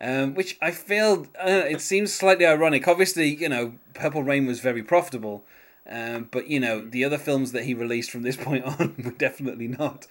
Um, 0.00 0.34
which 0.34 0.56
I 0.62 0.70
feel 0.70 1.26
uh, 1.40 1.64
it 1.68 1.80
seems 1.80 2.12
slightly 2.12 2.46
ironic. 2.46 2.86
Obviously, 2.86 3.34
you 3.34 3.48
know, 3.48 3.74
Purple 3.94 4.22
Rain 4.22 4.46
was 4.46 4.60
very 4.60 4.84
profitable, 4.84 5.42
um, 5.88 6.28
but 6.30 6.48
you 6.48 6.60
know 6.60 6.80
the 6.80 7.04
other 7.04 7.18
films 7.18 7.52
that 7.52 7.64
he 7.64 7.74
released 7.74 8.10
from 8.10 8.22
this 8.22 8.36
point 8.48 8.64
on 8.64 8.94
were 9.02 9.10
definitely 9.12 9.68
not. 9.68 10.06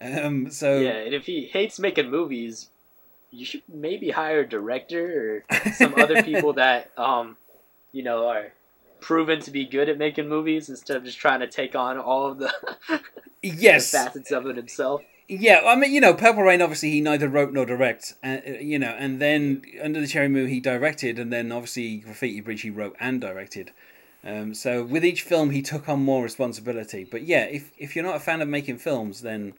Um, 0.00 0.50
so 0.50 0.78
Yeah, 0.78 0.90
and 0.90 1.14
if 1.14 1.26
he 1.26 1.46
hates 1.46 1.78
making 1.78 2.10
movies, 2.10 2.68
you 3.30 3.44
should 3.44 3.62
maybe 3.68 4.10
hire 4.10 4.40
a 4.40 4.48
director 4.48 5.44
or 5.50 5.72
some 5.72 5.94
other 5.96 6.22
people 6.24 6.52
that 6.54 6.90
um, 6.96 7.36
you 7.92 8.02
know, 8.02 8.28
are 8.28 8.52
proven 9.00 9.40
to 9.40 9.50
be 9.50 9.64
good 9.64 9.88
at 9.88 9.98
making 9.98 10.28
movies 10.28 10.68
instead 10.68 10.96
of 10.96 11.04
just 11.04 11.18
trying 11.18 11.40
to 11.40 11.46
take 11.46 11.74
on 11.74 11.98
all 11.98 12.30
of 12.30 12.38
the, 12.38 12.52
the 12.88 13.00
yes, 13.42 13.90
facets 13.90 14.30
of 14.30 14.46
it 14.46 14.56
himself. 14.56 15.02
Yeah, 15.28 15.62
I 15.66 15.76
mean, 15.76 15.92
you 15.92 16.00
know, 16.00 16.14
Purple 16.14 16.42
Rain. 16.42 16.62
Obviously, 16.62 16.90
he 16.90 17.00
neither 17.02 17.28
wrote 17.28 17.52
nor 17.52 17.66
direct, 17.66 18.14
uh, 18.24 18.38
you 18.60 18.78
know, 18.78 18.94
and 18.98 19.20
then 19.20 19.62
Under 19.82 20.00
the 20.00 20.06
Cherry 20.06 20.28
Moon 20.28 20.48
he 20.48 20.58
directed, 20.58 21.18
and 21.18 21.30
then 21.30 21.52
obviously 21.52 21.98
Graffiti 21.98 22.40
Bridge 22.40 22.62
he 22.62 22.70
wrote 22.70 22.96
and 22.98 23.20
directed. 23.20 23.72
Um, 24.24 24.54
so 24.54 24.84
with 24.84 25.04
each 25.04 25.22
film, 25.22 25.50
he 25.50 25.62
took 25.62 25.88
on 25.88 26.02
more 26.04 26.22
responsibility. 26.22 27.04
But 27.04 27.22
yeah, 27.22 27.44
if 27.44 27.72
if 27.78 27.94
you're 27.94 28.04
not 28.04 28.16
a 28.16 28.20
fan 28.20 28.42
of 28.42 28.48
making 28.48 28.78
films, 28.78 29.20
then 29.22 29.54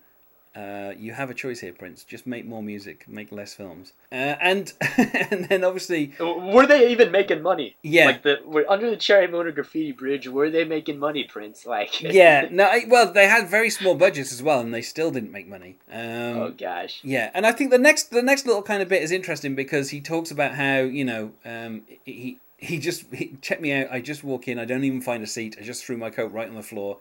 uh, 0.55 0.93
you 0.97 1.13
have 1.13 1.29
a 1.29 1.33
choice 1.33 1.59
here, 1.61 1.71
Prince. 1.71 2.03
Just 2.03 2.25
make 2.27 2.45
more 2.45 2.61
music, 2.61 3.07
make 3.07 3.31
less 3.31 3.53
films, 3.53 3.93
uh, 4.11 4.35
and 4.41 4.73
and 4.97 5.45
then 5.45 5.63
obviously, 5.63 6.13
Were 6.19 6.65
they 6.65 6.91
even 6.91 7.11
making 7.11 7.41
money? 7.41 7.77
yeah, 7.83 8.05
Like 8.05 8.23
the 8.23 8.39
were 8.45 8.65
under 8.69 8.89
the 8.89 8.97
Cherry 8.97 9.27
Moon 9.27 9.47
or 9.47 9.51
Graffiti 9.51 9.91
Bridge, 9.91 10.27
were 10.27 10.49
they 10.49 10.65
making 10.65 10.99
money, 10.99 11.23
Prince? 11.23 11.65
Like 11.69 12.01
yeah. 12.01 12.47
No, 12.51 12.65
I, 12.65 12.85
well, 12.87 13.11
they 13.13 13.27
had 13.27 13.47
very 13.47 13.69
small 13.69 13.95
budgets 13.95 14.33
as 14.33 14.41
well, 14.41 14.59
and 14.59 14.73
they 14.73 14.81
still 14.81 15.11
didn't 15.11 15.31
make 15.31 15.47
money. 15.47 15.77
Um, 15.91 16.37
oh 16.37 16.53
gosh. 16.57 16.99
Yeah, 17.03 17.29
and 17.33 17.45
I 17.45 17.51
think 17.51 17.69
the 17.69 17.77
next 17.77 18.09
the 18.11 18.23
next 18.23 18.45
little 18.47 18.63
kind 18.63 18.81
of 18.81 18.89
bit 18.89 19.03
is 19.03 19.11
interesting 19.11 19.55
because 19.55 19.91
he 19.91 20.01
talks 20.01 20.31
about 20.31 20.55
how 20.55 20.79
you 20.79 21.05
know 21.05 21.31
um, 21.45 21.83
he 22.03 22.39
he 22.59 22.77
just 22.79 23.05
he, 23.13 23.37
check 23.41 23.61
me 23.61 23.71
out. 23.71 23.87
I 23.91 24.01
just 24.01 24.23
walk 24.23 24.47
in. 24.47 24.59
I 24.59 24.65
don't 24.65 24.83
even 24.83 25.01
find 25.01 25.23
a 25.23 25.27
seat. 25.27 25.57
I 25.59 25.63
just 25.63 25.83
threw 25.83 25.97
my 25.97 26.09
coat 26.09 26.31
right 26.31 26.47
on 26.47 26.55
the 26.55 26.63
floor. 26.63 26.97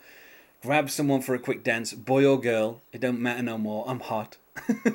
Grab 0.63 0.91
someone 0.91 1.21
for 1.21 1.35
a 1.35 1.39
quick 1.39 1.63
dance, 1.63 1.93
boy 1.93 2.25
or 2.25 2.41
girl. 2.41 2.81
It 2.93 3.01
don't 3.01 3.21
matter 3.21 3.43
no 3.43 3.59
more. 3.59 3.85
I'm 3.87 4.01
hot. 4.01 4.37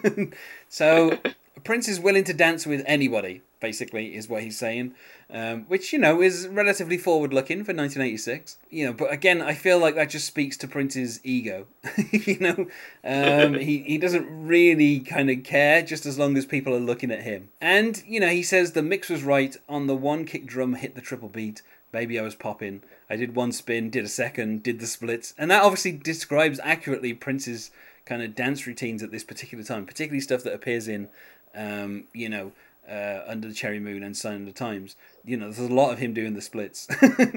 so 0.69 1.19
Prince 1.63 1.87
is 1.87 1.99
willing 1.99 2.25
to 2.25 2.33
dance 2.33 2.65
with 2.65 2.83
anybody. 2.85 3.41
Basically, 3.63 4.13
is 4.13 4.27
what 4.27 4.43
he's 4.43 4.57
saying, 4.57 4.93
um, 5.31 5.63
which 5.69 5.93
you 5.93 5.99
know 5.99 6.21
is 6.21 6.49
relatively 6.49 6.97
forward 6.97 7.33
looking 7.33 7.59
for 7.59 7.73
1986. 7.73 8.57
You 8.69 8.87
know, 8.87 8.93
but 8.93 9.09
again, 9.09 9.41
I 9.41 9.53
feel 9.53 9.79
like 9.79 9.95
that 9.95 10.09
just 10.09 10.27
speaks 10.27 10.57
to 10.57 10.67
Prince's 10.67 11.21
ego. 11.23 11.67
you 12.11 12.39
know, 12.39 12.67
um, 13.05 13.53
he 13.59 13.83
he 13.83 13.97
doesn't 13.97 14.27
really 14.45 14.99
kind 14.99 15.29
of 15.29 15.45
care, 15.45 15.81
just 15.81 16.05
as 16.05 16.19
long 16.19 16.35
as 16.35 16.45
people 16.45 16.75
are 16.75 16.79
looking 16.81 17.09
at 17.09 17.21
him. 17.21 17.51
And 17.61 18.03
you 18.05 18.19
know, 18.19 18.27
he 18.27 18.43
says 18.43 18.73
the 18.73 18.83
mix 18.83 19.07
was 19.07 19.23
right 19.23 19.55
on 19.69 19.87
the 19.87 19.95
one 19.95 20.25
kick 20.25 20.45
drum 20.45 20.73
hit 20.73 20.95
the 20.95 21.01
triple 21.01 21.29
beat. 21.29 21.61
Baby, 21.93 22.19
I 22.19 22.23
was 22.23 22.35
popping. 22.35 22.81
I 23.09 23.15
did 23.15 23.33
one 23.33 23.53
spin, 23.53 23.91
did 23.91 24.03
a 24.03 24.09
second, 24.09 24.61
did 24.61 24.81
the 24.81 24.87
splits, 24.87 25.33
and 25.37 25.49
that 25.51 25.63
obviously 25.63 25.93
describes 25.93 26.59
accurately 26.65 27.13
Prince's 27.13 27.71
kind 28.05 28.21
of 28.21 28.35
dance 28.35 28.67
routines 28.67 29.01
at 29.01 29.11
this 29.11 29.23
particular 29.23 29.63
time, 29.63 29.85
particularly 29.85 30.19
stuff 30.19 30.43
that 30.43 30.53
appears 30.53 30.89
in, 30.89 31.07
um, 31.55 32.05
you 32.13 32.27
know, 32.27 32.51
uh, 32.89 33.21
Under 33.27 33.47
the 33.47 33.53
Cherry 33.53 33.79
Moon 33.79 34.03
and 34.03 34.15
Sign 34.15 34.41
of 34.41 34.45
the 34.45 34.51
Times. 34.51 34.95
You 35.23 35.37
know, 35.37 35.51
there's 35.51 35.69
a 35.69 35.73
lot 35.73 35.91
of 35.91 35.99
him 35.99 36.13
doing 36.13 36.33
the 36.33 36.41
splits. 36.41 36.87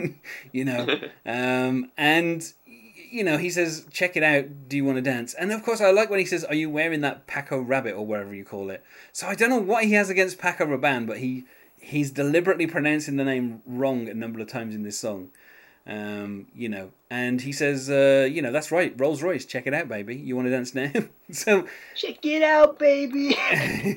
you 0.53 0.65
know, 0.65 0.87
um, 1.27 1.91
and 1.97 2.53
you 3.11 3.25
know, 3.25 3.39
he 3.39 3.51
says, 3.51 3.87
"Check 3.91 4.17
it 4.17 4.23
out. 4.23 4.69
Do 4.69 4.77
you 4.77 4.85
want 4.85 4.97
to 4.97 5.03
dance?" 5.03 5.35
And 5.35 5.53
of 5.53 5.63
course, 5.63 5.81
I 5.81 5.91
like 5.91 6.11
when 6.11 6.19
he 6.19 6.25
says, 6.25 6.45
"Are 6.45 6.55
you 6.55 6.71
wearing 6.71 7.01
that 7.03 7.27
Paco 7.27 7.61
Rabbit 7.61 7.95
or 7.95 8.07
whatever 8.07 8.35
you 8.35 8.45
call 8.45 8.71
it?" 8.71 8.83
So 9.13 9.27
I 9.27 9.35
don't 9.35 9.51
know 9.51 9.59
what 9.59 9.85
he 9.85 9.93
has 9.93 10.11
against 10.11 10.39
Paco 10.39 10.67
Rabanne, 10.67 11.07
but 11.07 11.19
he 11.19 11.45
he's 11.79 12.11
deliberately 12.11 12.67
pronouncing 12.67 13.17
the 13.17 13.25
name 13.25 13.63
wrong 13.65 14.09
a 14.09 14.15
number 14.15 14.41
of 14.41 14.49
times 14.49 14.75
in 14.75 14.83
this 14.83 14.99
song. 14.99 15.31
Um, 15.89 16.47
you 16.53 16.69
know, 16.69 16.91
and 17.11 17.41
he 17.41 17.53
says, 17.53 17.89
uh, 17.89 18.29
you 18.29 18.43
know, 18.43 18.51
that's 18.51 18.73
right, 18.73 18.93
Rolls 18.99 19.23
Royce, 19.23 19.45
check 19.45 19.69
it 19.69 19.75
out, 19.75 19.89
baby. 19.89 20.17
You 20.17 20.35
want 20.35 20.47
to 20.47 20.51
dance 20.51 20.75
now? 20.75 20.91
so, 21.31 21.69
Check 21.95 22.27
it 22.27 22.43
out, 22.43 22.79
baby. 22.79 23.37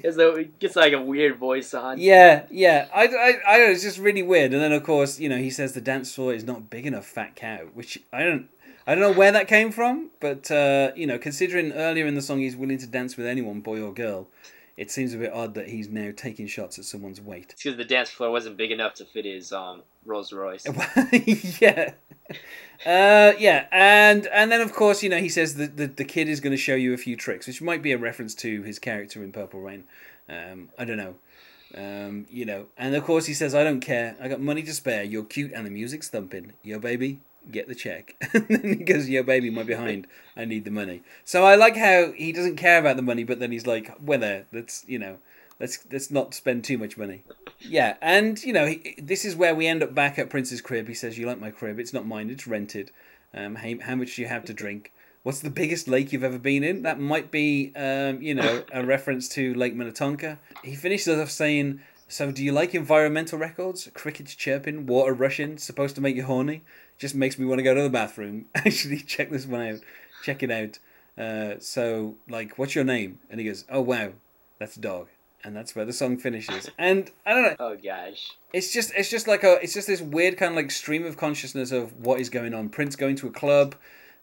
As 0.03 0.15
though 0.15 0.35
it 0.35 0.59
gets 0.59 0.75
like 0.75 0.93
a 0.93 1.01
weird 1.01 1.37
voice 1.37 1.73
on. 1.73 1.97
yeah, 1.99 2.43
yeah, 2.51 2.87
I, 2.93 3.05
I, 3.05 3.33
I 3.47 3.57
don't 3.57 3.67
know, 3.67 3.71
it's 3.71 3.81
just 3.81 3.97
really 3.97 4.21
weird. 4.21 4.53
And 4.53 4.61
then, 4.61 4.71
of 4.71 4.83
course, 4.83 5.19
you 5.19 5.29
know, 5.29 5.37
he 5.37 5.49
says 5.49 5.73
the 5.73 5.81
dance 5.81 6.13
floor 6.13 6.31
is 6.31 6.43
not 6.43 6.69
big 6.69 6.85
enough, 6.85 7.07
fat 7.07 7.35
cow, 7.35 7.61
which 7.73 7.97
I 8.13 8.23
don't, 8.23 8.49
I 8.85 8.93
don't 8.93 9.01
know 9.01 9.17
where 9.17 9.31
that 9.31 9.47
came 9.47 9.71
from, 9.71 10.11
but, 10.19 10.51
uh, 10.51 10.91
you 10.95 11.07
know, 11.07 11.17
considering 11.17 11.71
earlier 11.71 12.05
in 12.05 12.13
the 12.13 12.21
song 12.21 12.39
he's 12.39 12.55
willing 12.55 12.77
to 12.77 12.87
dance 12.87 13.17
with 13.17 13.25
anyone, 13.25 13.61
boy 13.61 13.81
or 13.81 13.93
girl, 13.93 14.27
it 14.79 14.89
seems 14.89 15.13
a 15.13 15.17
bit 15.17 15.33
odd 15.33 15.55
that 15.55 15.67
he's 15.67 15.89
now 15.89 16.09
taking 16.15 16.47
shots 16.47 16.79
at 16.79 16.85
someone's 16.85 17.19
weight. 17.19 17.53
Because 17.57 17.75
the 17.75 17.83
dance 17.83 18.09
floor 18.09 18.31
wasn't 18.31 18.55
big 18.55 18.71
enough 18.71 18.93
to 18.95 19.05
fit 19.05 19.25
his 19.25 19.51
um 19.51 19.83
Rolls 20.05 20.31
Royce. 20.31 20.65
yeah. 21.59 21.91
Uh, 22.85 23.33
yeah, 23.37 23.65
and 23.73 24.25
and 24.27 24.49
then 24.49 24.61
of 24.61 24.71
course 24.71 25.03
you 25.03 25.09
know 25.09 25.17
he 25.17 25.27
says 25.27 25.55
that 25.55 25.75
the, 25.75 25.87
the 25.87 26.05
kid 26.05 26.29
is 26.29 26.39
going 26.39 26.51
to 26.51 26.57
show 26.57 26.75
you 26.75 26.93
a 26.93 26.97
few 26.97 27.17
tricks, 27.17 27.45
which 27.45 27.61
might 27.61 27.81
be 27.81 27.91
a 27.91 27.97
reference 27.97 28.33
to 28.35 28.61
his 28.61 28.79
character 28.79 29.21
in 29.21 29.33
Purple 29.33 29.59
Rain. 29.59 29.83
Um, 30.29 30.69
I 30.79 30.85
don't 30.85 30.97
know. 30.97 31.15
Um, 31.75 32.25
you 32.29 32.45
know, 32.45 32.67
and 32.77 32.95
of 32.95 33.03
course 33.03 33.25
he 33.25 33.33
says, 33.33 33.53
"I 33.53 33.65
don't 33.65 33.81
care. 33.81 34.15
I 34.21 34.29
got 34.29 34.39
money 34.39 34.63
to 34.63 34.73
spare. 34.73 35.03
You're 35.03 35.25
cute 35.25 35.51
and 35.53 35.65
the 35.65 35.71
music's 35.71 36.07
thumping. 36.07 36.53
Yo, 36.63 36.79
baby, 36.79 37.19
get 37.51 37.67
the 37.67 37.75
check." 37.75 38.15
and 38.33 38.47
then 38.47 38.77
he 38.77 38.83
goes, 38.83 39.09
"Yo, 39.09 39.23
baby, 39.23 39.49
my 39.49 39.63
behind. 39.63 40.07
I 40.35 40.45
need 40.45 40.65
the 40.65 40.71
money." 40.71 41.03
So 41.23 41.43
I 41.43 41.55
like 41.55 41.75
how 41.75 42.11
he 42.11 42.31
doesn't 42.31 42.57
care 42.57 42.79
about 42.79 42.95
the 42.95 43.01
money, 43.01 43.23
but 43.23 43.39
then 43.39 43.51
he's 43.51 43.67
like, 43.67 43.91
"We're 44.01 44.17
there. 44.17 44.45
Let's 44.51 44.85
you 44.87 44.99
know." 44.99 45.17
Let's 45.59 45.85
let's 45.91 46.09
not 46.09 46.33
spend 46.33 46.63
too 46.63 46.77
much 46.77 46.97
money. 46.97 47.23
Yeah, 47.59 47.97
and 48.01 48.41
you 48.41 48.53
know 48.53 48.65
he, 48.65 48.95
this 48.97 49.25
is 49.25 49.35
where 49.35 49.53
we 49.53 49.67
end 49.67 49.83
up 49.83 49.93
back 49.93 50.17
at 50.17 50.29
Prince's 50.29 50.61
crib. 50.61 50.87
He 50.87 50.93
says, 50.93 51.17
"You 51.17 51.27
like 51.27 51.37
my 51.37 51.51
crib? 51.51 51.79
It's 51.79 51.91
not 51.91 52.07
mine. 52.07 52.29
It's 52.29 52.47
rented. 52.47 52.91
Um, 53.33 53.55
how, 53.55 53.73
how 53.81 53.95
much 53.95 54.15
do 54.15 54.21
you 54.21 54.27
have 54.27 54.45
to 54.45 54.53
drink? 54.53 54.91
What's 55.23 55.41
the 55.41 55.49
biggest 55.49 55.87
lake 55.87 56.13
you've 56.13 56.23
ever 56.23 56.39
been 56.39 56.63
in? 56.63 56.83
That 56.83 56.99
might 56.99 57.29
be, 57.29 57.73
um, 57.75 58.21
you 58.21 58.33
know, 58.33 58.63
a 58.73 58.85
reference 58.85 59.27
to 59.29 59.53
Lake 59.53 59.75
Minnetonka. 59.75 60.39
He 60.63 60.75
finishes 60.75 61.19
off 61.19 61.29
saying, 61.29 61.81
"So, 62.09 62.31
do 62.31 62.43
you 62.43 62.51
like 62.51 62.75
environmental 62.75 63.39
records? 63.39 63.89
Crickets 63.93 64.35
chirping, 64.35 64.85
water 64.85 65.13
rushing, 65.13 65.57
supposed 65.57 65.95
to 65.95 66.01
make 66.01 66.15
you 66.17 66.23
horny? 66.23 66.63
Just 66.97 67.15
makes 67.15 67.39
me 67.39 67.45
want 67.45 67.59
to 67.59 67.63
go 67.63 67.73
to 67.73 67.81
the 67.81 67.89
bathroom. 67.89 68.47
Actually, 68.55 68.97
check 68.99 69.29
this 69.29 69.45
one 69.45 69.61
out. 69.61 69.79
Check 70.23 70.43
it 70.43 70.51
out. 70.51 70.79
Uh, 71.17 71.59
so, 71.59 72.15
like, 72.27 72.57
what's 72.57 72.75
your 72.75 72.83
name?" 72.83 73.19
And 73.29 73.39
he 73.39 73.45
goes, 73.45 73.63
"Oh 73.69 73.81
wow, 73.81 74.11
that's 74.59 74.75
a 74.75 74.81
dog." 74.81 75.07
And 75.41 75.55
that's 75.55 75.73
where 75.73 75.85
the 75.85 75.93
song 75.93 76.17
finishes. 76.17 76.69
And 76.77 77.09
I 77.25 77.33
don't 77.33 77.43
know 77.43 77.55
Oh 77.59 77.77
gosh. 77.77 78.35
it's 78.51 78.73
just 78.73 78.91
it's 78.93 79.09
just 79.09 79.25
like 79.25 79.45
a 79.45 79.53
it's 79.63 79.73
just 79.73 79.87
this 79.87 80.01
weird 80.01 80.35
kind 80.35 80.51
of 80.51 80.57
like 80.57 80.69
stream 80.69 81.05
of 81.05 81.15
consciousness 81.15 81.71
of 81.71 81.93
what 82.05 82.19
is 82.19 82.29
going 82.29 82.53
on. 82.53 82.67
Prince 82.67 82.97
going 82.97 83.15
to 83.17 83.27
a 83.27 83.31
club, 83.31 83.75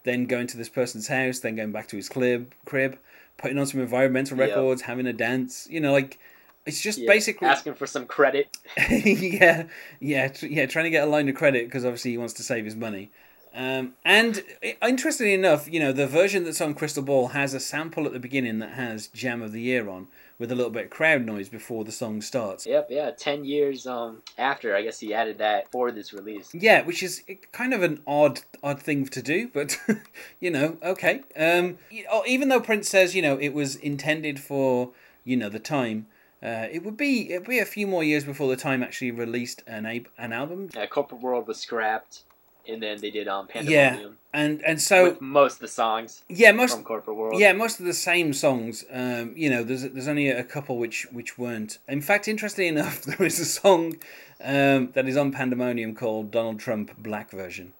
then 0.03 0.25
going 0.27 0.45
to 0.45 0.57
this 0.57 0.69
person's 0.69 1.07
house, 1.07 1.39
then 1.39 1.55
going 1.55 1.71
back 1.71 1.87
to 1.87 1.95
his 1.95 2.07
crib, 2.07 2.53
crib, 2.65 2.99
putting 3.37 3.57
on 3.57 3.65
some 3.65 3.81
environmental 3.81 4.37
Yep. 4.37 4.49
records, 4.49 4.81
having 4.83 5.07
a 5.07 5.13
dance. 5.13 5.67
You 5.71 5.79
know, 5.79 5.91
like 5.91 6.19
it's 6.67 6.81
just 6.81 6.99
Yeah, 6.99 7.07
basically 7.07 7.47
asking 7.47 7.75
for 7.75 7.87
some 7.87 8.05
credit. 8.05 8.55
yeah, 8.89 9.63
yeah, 9.99 10.27
tr- 10.27 10.47
yeah, 10.47 10.65
trying 10.65 10.85
to 10.85 10.91
get 10.91 11.07
a 11.07 11.09
line 11.09 11.29
of 11.29 11.35
credit 11.35 11.65
because 11.65 11.85
obviously 11.85 12.11
he 12.11 12.17
wants 12.17 12.33
to 12.35 12.43
save 12.43 12.65
his 12.65 12.75
money. 12.75 13.09
Um, 13.55 13.93
and 14.05 14.43
i- 14.63 14.77
interestingly 14.87 15.33
enough, 15.33 15.67
you 15.71 15.79
know, 15.79 15.91
the 15.91 16.05
version 16.05 16.43
that's 16.43 16.61
on 16.61 16.75
Crystal 16.75 17.01
Ball 17.01 17.29
has 17.29 17.53
a 17.55 17.59
sample 17.59 18.05
at 18.05 18.13
the 18.13 18.19
beginning 18.19 18.59
that 18.59 18.71
has 18.71 19.07
Jam 19.07 19.41
of 19.41 19.51
the 19.51 19.61
Year 19.61 19.89
on 19.89 20.07
with 20.37 20.51
a 20.51 20.55
little 20.55 20.69
bit 20.71 20.85
of 20.85 20.89
crowd 20.91 21.25
noise 21.25 21.49
before 21.49 21.83
the 21.83 21.91
song 21.91 22.21
starts. 22.21 22.67
Yep, 22.67 22.87
yeah. 22.91 23.09
Ten 23.11 23.43
years 23.43 23.87
um 23.87 24.21
after, 24.37 24.75
I 24.75 24.83
guess 24.83 24.99
he 24.99 25.13
added 25.13 25.39
that 25.39 25.71
for 25.71 25.91
this 25.91 26.13
release. 26.13 26.53
Yeah, 26.53 26.83
which 26.83 27.01
is 27.01 27.23
kind 27.51 27.73
of 27.73 27.81
an 27.81 28.01
odd 28.05 28.41
odd 28.61 28.79
thing 28.79 29.05
to 29.07 29.21
do, 29.23 29.49
but 29.51 29.79
you 30.39 30.51
know, 30.51 30.77
okay. 30.83 31.23
Um, 31.35 31.79
oh, 32.11 32.23
even 32.27 32.49
though 32.49 32.61
Prince 32.61 32.89
says 32.89 33.15
you 33.15 33.23
know 33.23 33.37
it 33.37 33.53
was 33.55 33.75
intended 33.75 34.39
for 34.39 34.91
you 35.23 35.35
know 35.35 35.49
the 35.49 35.59
time, 35.59 36.05
uh, 36.43 36.67
it 36.71 36.83
would 36.83 36.97
be 36.97 37.33
it 37.33 37.39
would 37.39 37.49
be 37.49 37.59
a 37.59 37.65
few 37.65 37.87
more 37.87 38.03
years 38.03 38.23
before 38.23 38.47
the 38.47 38.55
time 38.55 38.83
actually 38.83 39.11
released 39.11 39.63
an 39.65 39.85
ab- 39.85 40.09
an 40.17 40.33
album. 40.33 40.69
Uh, 40.77 40.85
Corporate 40.85 41.21
World 41.21 41.47
was 41.47 41.59
scrapped, 41.59 42.23
and 42.67 42.81
then 42.81 42.99
they 43.01 43.09
did 43.09 43.27
um 43.27 43.47
Pandemonium. 43.47 44.01
Yeah. 44.01 44.09
And 44.33 44.63
and 44.63 44.79
so 44.79 45.05
with 45.05 45.21
most 45.21 45.55
of 45.55 45.59
the 45.61 45.67
songs 45.67 46.23
yeah, 46.29 46.51
most 46.51 46.75
from 46.75 46.83
Corporate 46.83 47.17
World. 47.17 47.39
Yeah, 47.39 47.53
most 47.53 47.79
of 47.79 47.87
the 47.87 47.93
same 47.93 48.33
songs. 48.33 48.85
Um, 48.91 49.33
you 49.35 49.49
know, 49.49 49.63
there's 49.63 49.81
there's 49.81 50.07
only 50.07 50.29
a 50.29 50.43
couple 50.43 50.77
which 50.77 51.07
which 51.11 51.39
weren't. 51.39 51.79
In 51.87 52.01
fact, 52.01 52.27
interestingly 52.27 52.67
enough, 52.77 53.01
there 53.01 53.25
is 53.25 53.39
a 53.39 53.45
song 53.45 53.97
um, 54.43 54.91
that 54.93 55.07
is 55.07 55.17
on 55.17 55.31
Pandemonium 55.31 55.95
called 55.95 56.29
Donald 56.29 56.59
Trump 56.59 56.91
Black 56.99 57.31
version, 57.31 57.73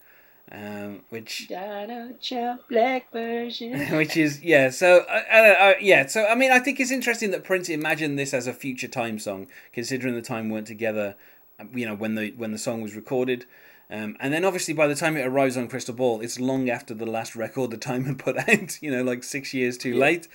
um, 0.51 1.01
which 1.10 1.48
Donald 1.50 2.22
Trump 2.22 2.62
Black 2.70 3.12
version. 3.12 3.80
which 3.98 4.16
is 4.16 4.42
yeah. 4.42 4.70
So 4.70 5.06
I, 5.10 5.20
I, 5.20 5.70
I, 5.72 5.75
yeah. 5.82 6.06
So 6.08 6.25
I 6.25 6.36
mean, 6.36 6.51
I 6.51 6.60
think 6.60 6.80
it's 6.80 6.92
interesting 6.92 7.32
that 7.32 7.44
Prince 7.44 7.70
imagined 7.70 8.18
this 8.18 8.34
as 8.34 8.48
a 8.48 8.54
future 8.54 8.88
time 8.88 9.20
song, 9.20 9.48
considering 9.74 10.16
the 10.16 10.22
time 10.22 10.50
weren't 10.50 10.68
together. 10.68 11.16
You 11.74 11.86
know, 11.88 11.96
when 11.96 12.16
the 12.16 12.32
when 12.38 12.51
the 12.51 12.58
song 12.58 12.82
was 12.82 12.96
recorded. 12.96 13.46
Um, 13.89 14.18
and 14.20 14.34
then 14.34 14.44
obviously 14.44 14.74
by 14.74 14.86
the 14.88 14.96
time 14.96 15.16
it 15.16 15.25
arrives 15.25 15.56
on 15.56 15.70
Crystal 15.70 15.96
Ball, 15.96 16.20
it's 16.20 16.42
long 16.42 16.70
after 16.70 16.94
the 16.94 17.06
last 17.06 17.38
record 17.38 17.72
the 17.72 17.77
time 17.77 18.04
had 18.10 18.20
put 18.20 18.38
out, 18.38 18.82
you 18.82 18.92
know, 18.92 19.01
like 19.01 19.24
six 19.24 19.54
years 19.54 19.77
too 19.77 19.92
Yeah. 19.92 20.01
late. 20.01 20.27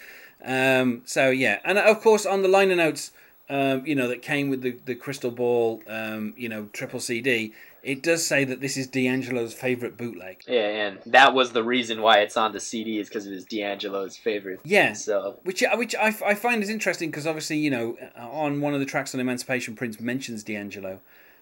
Um, 0.43 1.03
so 1.05 1.29
yeah, 1.29 1.61
and 1.65 1.77
of 1.79 2.01
course 2.01 2.25
on 2.25 2.41
the 2.41 2.49
liner 2.49 2.75
notes, 2.75 3.13
um, 3.51 3.85
you 3.85 3.95
know, 3.95 4.09
that 4.09 4.23
came 4.23 4.49
with 4.49 4.63
the, 4.63 4.79
the 4.87 4.95
Crystal 4.95 5.31
Ball, 5.31 5.83
um, 5.87 6.33
you 6.37 6.49
know, 6.49 6.71
triple 6.73 6.99
CD, 6.99 7.53
it 7.83 8.03
does 8.03 8.25
say 8.25 8.45
that 8.45 8.61
this 8.61 8.77
is 8.77 8.87
D'Angelo's 8.87 9.53
favorite 9.53 9.97
bootleg. 9.97 10.43
Yeah, 10.47 10.87
and 10.87 10.99
that 11.07 11.35
was 11.35 11.53
the 11.53 11.65
reason 11.65 12.01
why 12.01 12.19
it's 12.19 12.37
on 12.37 12.53
the 12.53 12.61
CD 12.61 13.01
is 13.01 13.09
because 13.09 13.27
it 13.27 13.33
was 13.33 13.45
D'Angelo's 13.45 14.17
favorite. 14.17 14.61
Yeah, 14.65 14.93
So 14.93 15.39
Which, 15.43 15.65
which 15.75 15.95
I, 15.97 16.15
I 16.25 16.35
find 16.35 16.63
is 16.63 16.71
interesting 16.71 17.11
because 17.11 17.27
obviously 17.27 17.59
you 17.59 17.71
know 17.71 17.97
on 18.17 18.61
one 18.61 18.75
of 18.75 18.81
the 18.81 18.87
tracks 18.87 19.15
on 19.15 19.21
Emancipation, 19.21 19.75
Prince 19.75 20.01
mentions 20.01 20.43
D'Angelo. 20.45 21.01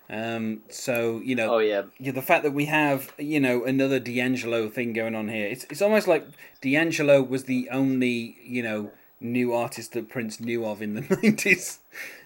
Um, 0.09 0.63
so 0.69 1.21
you 1.25 1.37
know, 1.37 1.55
oh 1.55 1.59
yeah, 1.59 1.83
yeah, 1.99 2.11
the 2.11 2.23
fact 2.23 2.43
that 2.43 2.51
we 2.51 2.65
have 2.65 3.13
you 3.17 3.39
know 3.39 3.65
another 3.65 4.01
D'Angelo 4.01 4.69
thing 4.69 4.93
going 4.93 5.15
on 5.15 5.29
here, 5.29 5.47
it's 5.47 5.65
it's 5.71 5.81
almost 5.81 6.09
like 6.09 6.27
D'Angelo 6.61 7.23
was 7.23 7.45
the 7.45 7.69
only 7.71 8.37
you 8.45 8.63
know 8.63 8.91
new 9.21 9.53
artist 9.53 9.93
that 9.93 10.09
Prince 10.09 10.41
knew 10.41 10.65
of 10.67 10.83
in 10.83 10.95
the 10.95 11.03
nineties, 11.23 11.79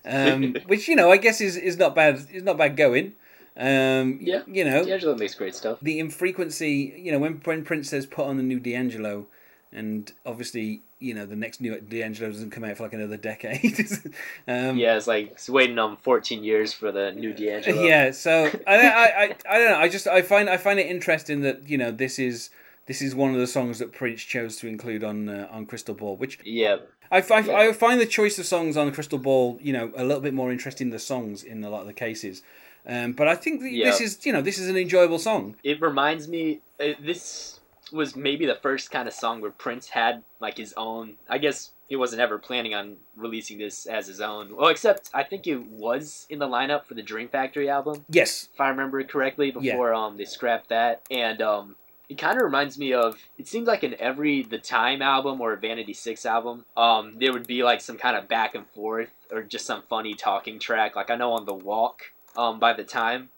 um, 0.06 0.56
which 0.66 0.88
you 0.88 0.97
know 0.97 1.12
I 1.12 1.18
guess 1.18 1.42
is, 1.42 1.59
is 1.59 1.76
not 1.76 1.94
bad 1.94 2.25
is 2.33 2.42
not 2.42 2.56
bad 2.56 2.76
going. 2.76 3.16
Um, 3.56 4.18
Yeah. 4.20 4.42
you 4.46 4.64
know 4.64 4.84
D'Angelo 4.84 5.16
makes 5.16 5.34
great 5.34 5.54
stuff. 5.54 5.78
the 5.80 5.99
infrequency, 6.00 6.94
you 6.96 7.12
know, 7.12 7.18
when 7.18 7.40
when 7.44 7.64
Prince 7.64 7.90
says 7.90 8.06
put 8.06 8.26
on 8.26 8.37
the 8.37 8.42
new 8.42 8.58
D'Angelo, 8.58 9.26
and 9.73 10.11
obviously, 10.26 10.82
you 10.99 11.14
know, 11.14 11.25
the 11.26 11.37
next 11.37 11.61
new 11.61 11.78
D'Angelo 11.80 12.30
doesn't 12.30 12.50
come 12.50 12.64
out 12.64 12.76
for 12.76 12.82
like 12.84 12.92
another 12.94 13.16
decade. 13.16 13.78
um, 14.49 14.76
Yeah, 14.76 14.96
it's 14.96 15.06
like 15.06 15.32
it's 15.32 15.49
waiting 15.49 15.78
on 15.78 15.96
14 15.99 16.42
years 16.42 16.73
for 16.73 16.90
the 16.90 17.12
new 17.12 17.32
D'Angelo. 17.32 17.82
yeah. 17.84 18.11
So 18.11 18.50
I, 18.66 18.75
I, 18.76 19.23
I, 19.25 19.37
I 19.49 19.58
don't 19.58 19.70
know. 19.70 19.78
I 19.78 19.88
just 19.88 20.06
I 20.08 20.23
find 20.23 20.50
I 20.50 20.56
find 20.56 20.80
it 20.80 20.87
interesting 20.87 21.40
that 21.42 21.68
you 21.68 21.78
know 21.78 21.92
this 21.92 22.18
is 22.18 22.50
this 22.87 23.00
is 23.00 23.14
one 23.14 23.32
of 23.32 23.38
the 23.40 23.46
songs 23.46 23.78
that 23.78 23.92
Prince 23.92 24.23
chose 24.23 24.56
to 24.58 24.66
include 24.68 25.04
on 25.04 25.28
uh, 25.28 25.49
on 25.50 25.66
Crystal 25.66 25.94
Ball, 25.94 26.16
which 26.16 26.40
Yeah, 26.44 26.78
I, 27.12 27.18
I, 27.18 27.38
Yeah. 27.40 27.56
I 27.56 27.73
find 27.73 28.00
the 28.00 28.06
choice 28.06 28.37
of 28.40 28.46
songs 28.46 28.76
on 28.76 28.90
Crystal 28.92 29.18
Ball, 29.18 29.58
you 29.62 29.73
know, 29.73 29.92
a 29.96 30.02
little 30.04 30.20
bit 30.23 30.34
more 30.34 30.50
interesting 30.50 30.88
than 30.88 30.96
the 30.96 30.99
songs 30.99 31.44
in 31.44 31.62
a 31.62 31.70
lot 31.70 31.82
of 31.82 31.87
the 31.87 31.92
cases. 31.92 32.42
Um, 32.86 33.12
but 33.12 33.28
I 33.28 33.34
think 33.34 33.62
Yeah. 33.64 33.86
this 33.86 34.00
is, 34.00 34.24
you 34.26 34.32
know, 34.32 34.42
this 34.42 34.58
is 34.58 34.68
an 34.68 34.76
enjoyable 34.76 35.18
song. 35.18 35.56
it 35.64 35.80
reminds 35.80 36.28
me. 36.28 36.60
Uh, 36.80 36.88
this 37.00 37.60
was 37.92 38.16
maybe 38.16 38.44
the 38.46 38.56
first 38.56 38.90
kind 38.90 39.06
of 39.06 39.14
song 39.14 39.40
where 39.40 39.50
Prince 39.50 39.88
had 39.88 40.22
like 40.40 40.56
his 40.56 40.74
own. 40.76 41.14
I 41.28 41.38
guess 41.38 41.70
he 41.88 41.96
wasn't 41.96 42.20
ever 42.22 42.38
planning 42.38 42.74
on 42.74 42.96
releasing 43.16 43.58
this 43.58 43.86
as 43.86 44.06
his 44.06 44.20
own. 44.20 44.56
Well, 44.56 44.68
except 44.68 45.10
I 45.14 45.22
think 45.22 45.46
it 45.46 45.60
was 45.66 46.26
in 46.30 46.38
the 46.38 46.48
lineup 46.48 46.86
for 46.86 46.94
the 46.94 47.02
Dream 47.02 47.28
Factory 47.28 47.68
album. 47.68 48.04
Yes. 48.08 48.48
if 48.52 48.60
I 48.60 48.68
remember 48.68 49.02
correctly, 49.04 49.46
Yeah. 49.60 49.72
before 49.72 49.94
um 49.94 50.16
they 50.16 50.24
scrapped 50.24 50.68
that. 50.70 51.02
And 51.10 51.40
um 51.42 51.76
it 52.08 52.18
kind 52.18 52.36
of 52.36 52.44
reminds 52.44 52.76
me 52.78 52.92
of 52.92 53.16
it 53.38 53.46
seems 53.48 53.66
like 53.68 53.84
in 53.84 53.94
every 54.00 54.42
the 54.42 54.58
Time 54.58 55.00
album 55.00 55.40
or 55.40 55.54
Vanity 55.56 55.92
Six 55.94 56.26
album, 56.26 56.64
um 56.76 57.16
there 57.18 57.32
would 57.32 57.46
be 57.46 57.62
like 57.62 57.80
some 57.80 57.96
kind 57.98 58.16
of 58.16 58.28
back 58.28 58.54
and 58.54 58.66
forth 58.68 59.10
or 59.30 59.42
just 59.42 59.66
some 59.66 59.82
funny 59.88 60.14
talking 60.14 60.58
track. 60.58 60.96
Like 60.96 61.10
I 61.10 61.16
know 61.16 61.32
on 61.32 61.44
the 61.44 61.54
Walk, 61.54 62.12
um 62.36 62.58
by 62.58 62.72
the 62.72 62.84
Time, 62.84 63.30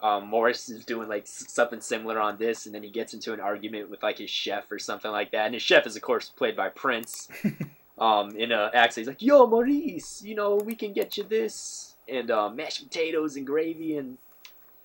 um 0.00 0.26
Morris 0.28 0.68
is 0.68 0.84
doing 0.84 1.08
like 1.08 1.22
s- 1.22 1.46
something 1.48 1.80
similar 1.80 2.20
on 2.20 2.38
this, 2.38 2.66
and 2.66 2.74
then 2.74 2.82
he 2.82 2.90
gets 2.90 3.14
into 3.14 3.32
an 3.32 3.40
argument 3.40 3.90
with 3.90 4.02
like 4.02 4.18
his 4.18 4.30
chef 4.30 4.70
or 4.70 4.78
something 4.78 5.10
like 5.10 5.30
that. 5.32 5.46
And 5.46 5.54
his 5.54 5.62
chef 5.62 5.86
is 5.86 5.96
of 5.96 6.02
course 6.02 6.28
played 6.30 6.56
by 6.56 6.68
Prince. 6.68 7.28
um 7.98 8.36
in 8.36 8.52
a 8.52 8.70
accent, 8.74 9.02
he's 9.02 9.08
like, 9.08 9.22
"Yo, 9.22 9.46
Maurice, 9.46 10.22
you 10.22 10.34
know 10.34 10.56
we 10.56 10.74
can 10.74 10.92
get 10.92 11.16
you 11.16 11.24
this." 11.24 11.96
And 12.08 12.30
um, 12.30 12.56
mashed 12.56 12.82
potatoes 12.82 13.36
and 13.36 13.46
gravy 13.46 13.98
and 13.98 14.16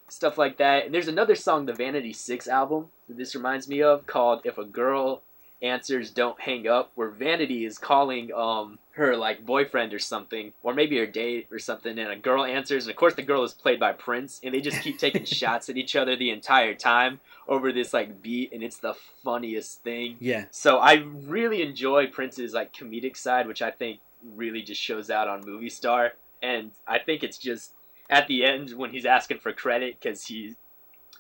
stuff 0.10 0.38
like 0.38 0.58
that. 0.58 0.86
And 0.86 0.94
there's 0.94 1.08
another 1.08 1.36
song, 1.36 1.66
the 1.66 1.74
Vanity 1.74 2.12
Six 2.12 2.50
album, 2.50 2.90
that 3.08 3.18
this 3.18 3.34
reminds 3.34 3.70
me 3.70 3.82
of, 3.82 4.06
called 4.06 4.42
"If 4.44 4.58
a 4.58 4.66
Girl 4.66 5.22
Answers, 5.64 6.12
Don't 6.12 6.40
Hang 6.40 6.68
Up," 6.68 6.92
where 6.96 7.10
Vanity 7.10 7.66
is 7.66 7.78
calling 7.78 8.32
um 8.34 8.78
her 8.94 9.18
like 9.18 9.46
boyfriend 9.46 9.94
or 9.94 10.00
something, 10.00 10.54
or 10.62 10.74
maybe 10.74 10.98
her 10.98 11.08
date 11.08 11.48
or 11.52 11.58
something, 11.58 11.98
and 11.98 12.12
a 12.12 12.16
girl 12.16 12.46
answers, 12.46 12.86
and 12.86 12.92
of 12.92 12.98
course 12.98 13.16
the 13.16 13.24
girl 13.24 13.44
is 13.44 13.54
played 13.54 13.80
by 13.80 13.92
Prince, 13.92 14.40
and 14.44 14.54
they 14.54 14.62
just 14.62 14.82
keep 14.82 15.00
taking 15.00 15.26
shots 15.26 15.68
at 15.70 15.78
each 15.78 15.96
other 15.96 16.16
the 16.16 16.30
entire 16.30 16.76
time 16.76 17.20
over 17.48 17.72
this 17.72 17.94
like 17.94 18.22
beat, 18.22 18.52
and 18.54 18.62
it's 18.62 18.78
the 18.78 18.94
funniest 19.24 19.82
thing. 19.82 20.18
Yeah. 20.20 20.46
So 20.52 20.78
I 20.78 21.06
really 21.26 21.64
enjoy 21.64 22.08
Prince's 22.08 22.54
like 22.54 22.74
comedic 22.74 23.18
side, 23.18 23.48
which 23.48 23.62
I 23.62 23.72
think 23.72 24.00
really 24.36 24.62
just 24.62 24.82
shows 24.82 25.10
out 25.10 25.28
on 25.28 25.44
Movie 25.46 25.70
Star, 25.70 26.14
and 26.42 26.72
I 26.88 27.00
think 27.00 27.24
it's 27.24 27.38
just 27.38 27.74
at 28.10 28.28
the 28.28 28.46
end 28.46 28.72
when 28.72 28.92
he's 28.92 29.06
asking 29.06 29.40
for 29.40 29.54
credit 29.54 29.98
because 30.00 30.26
he. 30.26 30.56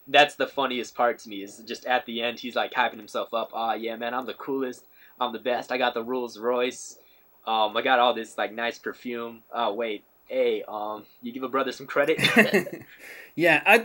That's 0.07 0.35
the 0.35 0.47
funniest 0.47 0.95
part 0.95 1.19
to 1.19 1.29
me 1.29 1.43
is 1.43 1.63
just 1.65 1.85
at 1.85 2.05
the 2.05 2.21
end 2.21 2.39
he's 2.39 2.55
like 2.55 2.73
hyping 2.73 2.97
himself 2.97 3.33
up. 3.33 3.51
Ah, 3.53 3.73
yeah, 3.73 3.95
man, 3.95 4.13
I'm 4.13 4.25
the 4.25 4.33
coolest. 4.33 4.85
I'm 5.19 5.31
the 5.31 5.39
best. 5.39 5.71
I 5.71 5.77
got 5.77 5.93
the 5.93 6.03
Rolls 6.03 6.37
Royce. 6.37 6.97
Um, 7.45 7.75
I 7.75 7.81
got 7.81 7.99
all 7.99 8.13
this 8.13 8.37
like 8.37 8.53
nice 8.53 8.79
perfume. 8.79 9.43
Oh 9.53 9.73
wait, 9.73 10.03
hey, 10.27 10.63
um, 10.67 11.03
you 11.21 11.31
give 11.31 11.43
a 11.43 11.49
brother 11.49 11.71
some 11.71 11.87
credit. 11.87 12.19
yeah, 13.35 13.61
I, 13.65 13.79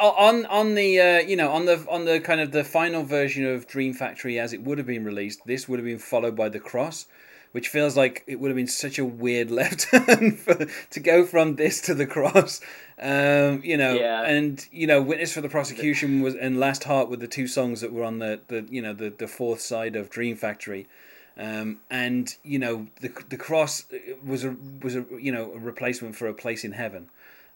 I, 0.00 0.04
on 0.06 0.46
on 0.46 0.74
the 0.74 1.00
uh, 1.00 1.18
you 1.18 1.36
know 1.36 1.50
on 1.50 1.66
the 1.66 1.84
on 1.88 2.04
the 2.04 2.20
kind 2.20 2.40
of 2.40 2.52
the 2.52 2.64
final 2.64 3.04
version 3.04 3.46
of 3.46 3.66
Dream 3.66 3.94
Factory 3.94 4.38
as 4.38 4.52
it 4.52 4.62
would 4.62 4.78
have 4.78 4.86
been 4.86 5.04
released, 5.04 5.46
this 5.46 5.68
would 5.68 5.78
have 5.78 5.86
been 5.86 5.98
followed 5.98 6.36
by 6.36 6.48
the 6.48 6.60
Cross, 6.60 7.06
which 7.54 7.68
feels 7.68 7.96
like 7.96 8.24
it 8.26 8.40
would 8.40 8.48
have 8.48 8.56
been 8.56 8.66
such 8.66 8.98
a 8.98 9.04
weird 9.04 9.48
left 9.60 9.88
turn 9.92 10.32
for, 10.36 10.66
to 10.90 10.98
go 11.00 11.24
from 11.24 11.54
this 11.54 11.80
to 11.82 11.94
the 11.94 12.04
Cross. 12.04 12.60
Um, 12.98 13.62
you 13.62 13.76
know, 13.76 13.94
Yeah. 13.94 14.22
and 14.24 14.66
you 14.72 14.88
know, 14.88 15.00
Witness 15.00 15.32
for 15.32 15.40
the 15.40 15.48
Prosecution 15.48 16.20
was 16.20 16.34
and 16.34 16.58
Last 16.58 16.82
Heart 16.82 17.10
were 17.10 17.16
the 17.16 17.28
two 17.28 17.46
songs 17.46 17.80
that 17.80 17.92
were 17.92 18.02
on 18.02 18.18
the 18.18 18.40
the 18.48 18.66
you 18.68 18.82
know 18.82 18.92
the 18.92 19.10
the 19.10 19.28
fourth 19.28 19.60
side 19.60 19.94
of 19.94 20.10
Dream 20.10 20.34
Factory. 20.36 20.88
Um, 21.36 21.78
and 21.90 22.34
you 22.42 22.58
know 22.58 22.88
the 23.00 23.10
the 23.28 23.36
cross 23.36 23.86
was 24.24 24.44
a 24.44 24.56
was 24.82 24.96
a 24.96 25.04
you 25.20 25.30
know 25.30 25.52
a 25.52 25.58
replacement 25.58 26.16
for 26.16 26.26
a 26.26 26.34
place 26.34 26.64
in 26.64 26.72
heaven, 26.72 27.08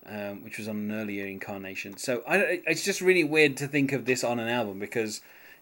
um, 0.07 0.45
which 0.45 0.59
was 0.59 0.69
on 0.69 0.77
an 0.77 0.93
earlier 0.93 1.27
incarnation. 1.27 1.97
So 1.97 2.23
I, 2.27 2.61
it's 2.67 2.85
just 2.85 3.01
really 3.01 3.25
weird 3.25 3.57
to 3.59 3.67
think 3.67 3.93
of 3.93 4.05
this 4.05 4.23
on 4.23 4.39
an 4.39 4.49
album 4.49 4.79
because 4.79 5.21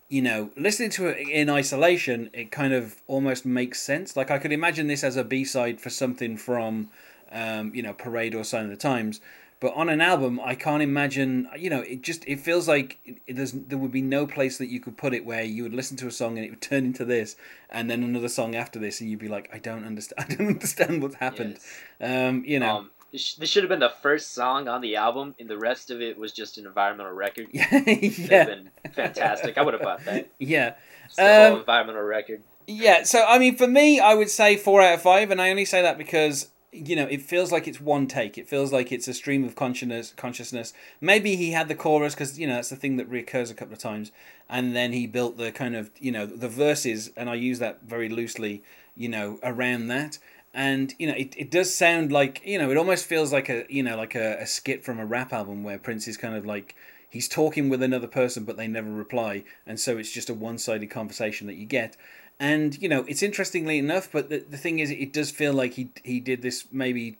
you 0.09 0.23
know, 0.23 0.51
listening 0.57 0.91
to 0.91 1.09
it 1.09 1.29
in 1.29 1.51
isolation, 1.51 2.31
it 2.33 2.51
kind 2.51 2.73
of 2.73 3.01
almost 3.07 3.45
makes 3.45 3.81
sense. 3.83 4.17
Like 4.17 4.31
I 4.31 4.39
could 4.39 4.53
imagine 4.53 4.87
this 4.87 5.03
as 5.03 5.17
a 5.17 5.25
B 5.25 5.45
side 5.45 5.81
for 5.81 5.91
something 5.91 6.37
from, 6.37 6.91
um, 7.33 7.75
you 7.75 7.83
know, 7.83 7.93
Parade 7.93 8.35
or 8.35 8.45
Sign 8.45 8.65
of 8.65 8.71
the 8.71 8.77
Times. 8.77 9.21
But 9.59 9.75
on 9.75 9.89
an 9.89 10.03
album, 10.03 10.39
I 10.45 10.55
can't 10.55 10.83
imagine. 10.83 11.49
You 11.59 11.71
know, 11.71 11.81
it 11.81 12.03
just 12.03 12.25
it 12.29 12.41
feels 12.41 12.69
like 12.69 12.99
it, 13.05 13.37
there's 13.37 13.53
there 13.53 13.79
would 13.79 13.91
be 13.91 14.03
no 14.03 14.27
place 14.27 14.59
that 14.59 14.67
you 14.67 14.81
could 14.81 14.99
put 14.99 15.15
it 15.15 15.25
where 15.25 15.43
you 15.43 15.63
would 15.63 15.73
listen 15.73 15.97
to 15.99 16.07
a 16.07 16.11
song 16.11 16.37
and 16.37 16.47
it 16.47 16.51
would 16.51 16.61
turn 16.61 16.85
into 16.85 17.07
this, 17.07 17.37
and 17.71 17.91
then 17.91 18.03
another 18.03 18.29
song 18.29 18.55
after 18.55 18.79
this, 18.79 19.01
and 19.01 19.09
you'd 19.09 19.19
be 19.19 19.29
like, 19.29 19.49
I 19.53 19.59
don't 19.59 19.85
understand. 19.85 20.15
I 20.31 20.35
don't 20.35 20.49
understand 20.49 21.03
what's 21.03 21.15
happened. 21.17 21.59
Yes. 22.01 22.29
Um, 22.29 22.45
you 22.45 22.61
know. 22.61 22.77
Um, 22.77 22.91
this 23.13 23.35
this 23.35 23.49
should 23.51 23.63
have 23.63 23.71
been 23.71 23.81
the 23.81 23.93
first 24.03 24.35
song 24.35 24.69
on 24.69 24.81
the 24.81 24.97
album, 24.97 25.35
and 25.39 25.49
the 25.49 25.59
rest 25.59 25.91
of 25.91 26.01
it 26.01 26.19
was 26.19 26.33
just 26.33 26.59
an 26.59 26.67
environmental 26.67 27.13
record. 27.13 27.49
yeah, 27.53 28.45
been 28.45 28.71
fantastic. 28.95 29.57
I 29.59 29.63
would 29.63 29.75
have 29.75 29.83
bought 29.83 30.05
that. 30.05 30.29
yeah. 30.39 30.75
The 31.17 31.23
whole 31.23 31.53
Um, 31.55 31.59
environmental 31.61 32.03
record. 32.03 32.43
Yeah, 32.67 33.05
so 33.05 33.25
I 33.25 33.39
mean, 33.39 33.57
for 33.57 33.69
me, 33.69 34.01
I 34.01 34.15
would 34.15 34.31
say 34.31 34.57
four 34.57 34.83
out 34.83 34.95
of 34.95 35.03
five, 35.03 35.31
and 35.31 35.41
I 35.41 35.51
only 35.51 35.65
say 35.65 35.83
that 35.83 35.99
because 35.99 36.49
you 36.73 36.97
know 36.97 37.07
it 37.07 37.23
feels 37.23 37.53
like 37.53 37.69
it's 37.69 37.81
one 37.81 38.07
take. 38.09 38.37
It 38.37 38.49
feels 38.49 38.73
like 38.73 38.91
it's 38.91 39.07
a 39.07 39.15
stream 39.15 39.45
of 39.45 39.55
consciousness. 39.55 40.13
Consciousness. 40.17 40.73
Maybe 41.01 41.37
he 41.37 41.53
had 41.53 41.69
the 41.69 41.77
chorus 41.77 42.15
because 42.15 42.39
you 42.39 42.47
know 42.47 42.55
that's 42.55 42.71
the 42.71 42.77
thing 42.77 42.97
that 42.97 43.11
reoccurs 43.11 43.51
a 43.51 43.55
couple 43.55 43.73
of 43.75 43.79
times, 43.79 44.11
and 44.51 44.75
then 44.75 44.93
he 44.93 45.07
built 45.07 45.39
the 45.39 45.53
kind 45.53 45.77
of 45.77 45.91
you 46.01 46.11
know 46.11 46.27
the 46.27 46.49
verses, 46.49 47.11
and 47.17 47.31
I 47.31 47.35
use 47.37 47.61
that 47.61 47.83
very 47.83 48.09
loosely, 48.09 48.63
you 48.97 49.09
know, 49.09 49.39
around 49.45 49.87
that. 49.89 50.19
And 50.57 50.95
you 50.99 51.07
know, 51.07 51.13
it, 51.13 51.35
it 51.37 51.51
does 51.51 51.73
sound 51.73 52.11
like 52.11 52.41
you 52.43 52.59
know, 52.59 52.71
it 52.71 52.79
almost 52.79 53.05
feels 53.05 53.31
like 53.31 53.51
a 53.51 53.67
you 53.69 53.83
know 53.83 53.95
like 53.95 54.15
a, 54.15 54.39
a 54.41 54.47
skit 54.47 54.83
from 54.83 54.99
a 54.99 55.05
rap 55.05 55.35
album 55.35 55.63
where 55.63 55.79
Prince 55.79 56.09
is 56.09 56.17
kind 56.17 56.35
of 56.35 56.47
like 56.47 56.75
he's 57.11 57.29
talking 57.29 57.69
with 57.69 57.83
another 57.83 58.07
person 58.07 58.45
but 58.45 58.57
they 58.57 58.67
never 58.67 58.91
reply. 58.91 59.45
And 59.67 59.79
so 59.79 59.99
it's 59.99 60.11
just 60.11 60.31
a 60.31 60.35
one-sided 60.35 60.87
conversation 60.87 61.47
that 61.49 61.57
you 61.57 61.67
get. 61.67 61.99
And 62.41 62.81
you 62.81 62.89
know 62.89 63.05
it's 63.07 63.23
interestingly 63.23 63.77
enough 63.79 64.09
but 64.11 64.31
the, 64.31 64.39
the 64.39 64.57
thing 64.57 64.79
is 64.79 64.91
it 64.91 65.13
does 65.13 65.31
feel 65.31 65.53
like 65.53 65.75
he 65.75 65.91
he 66.03 66.21
did 66.21 66.41
this 66.41 66.67
maybe 66.73 67.19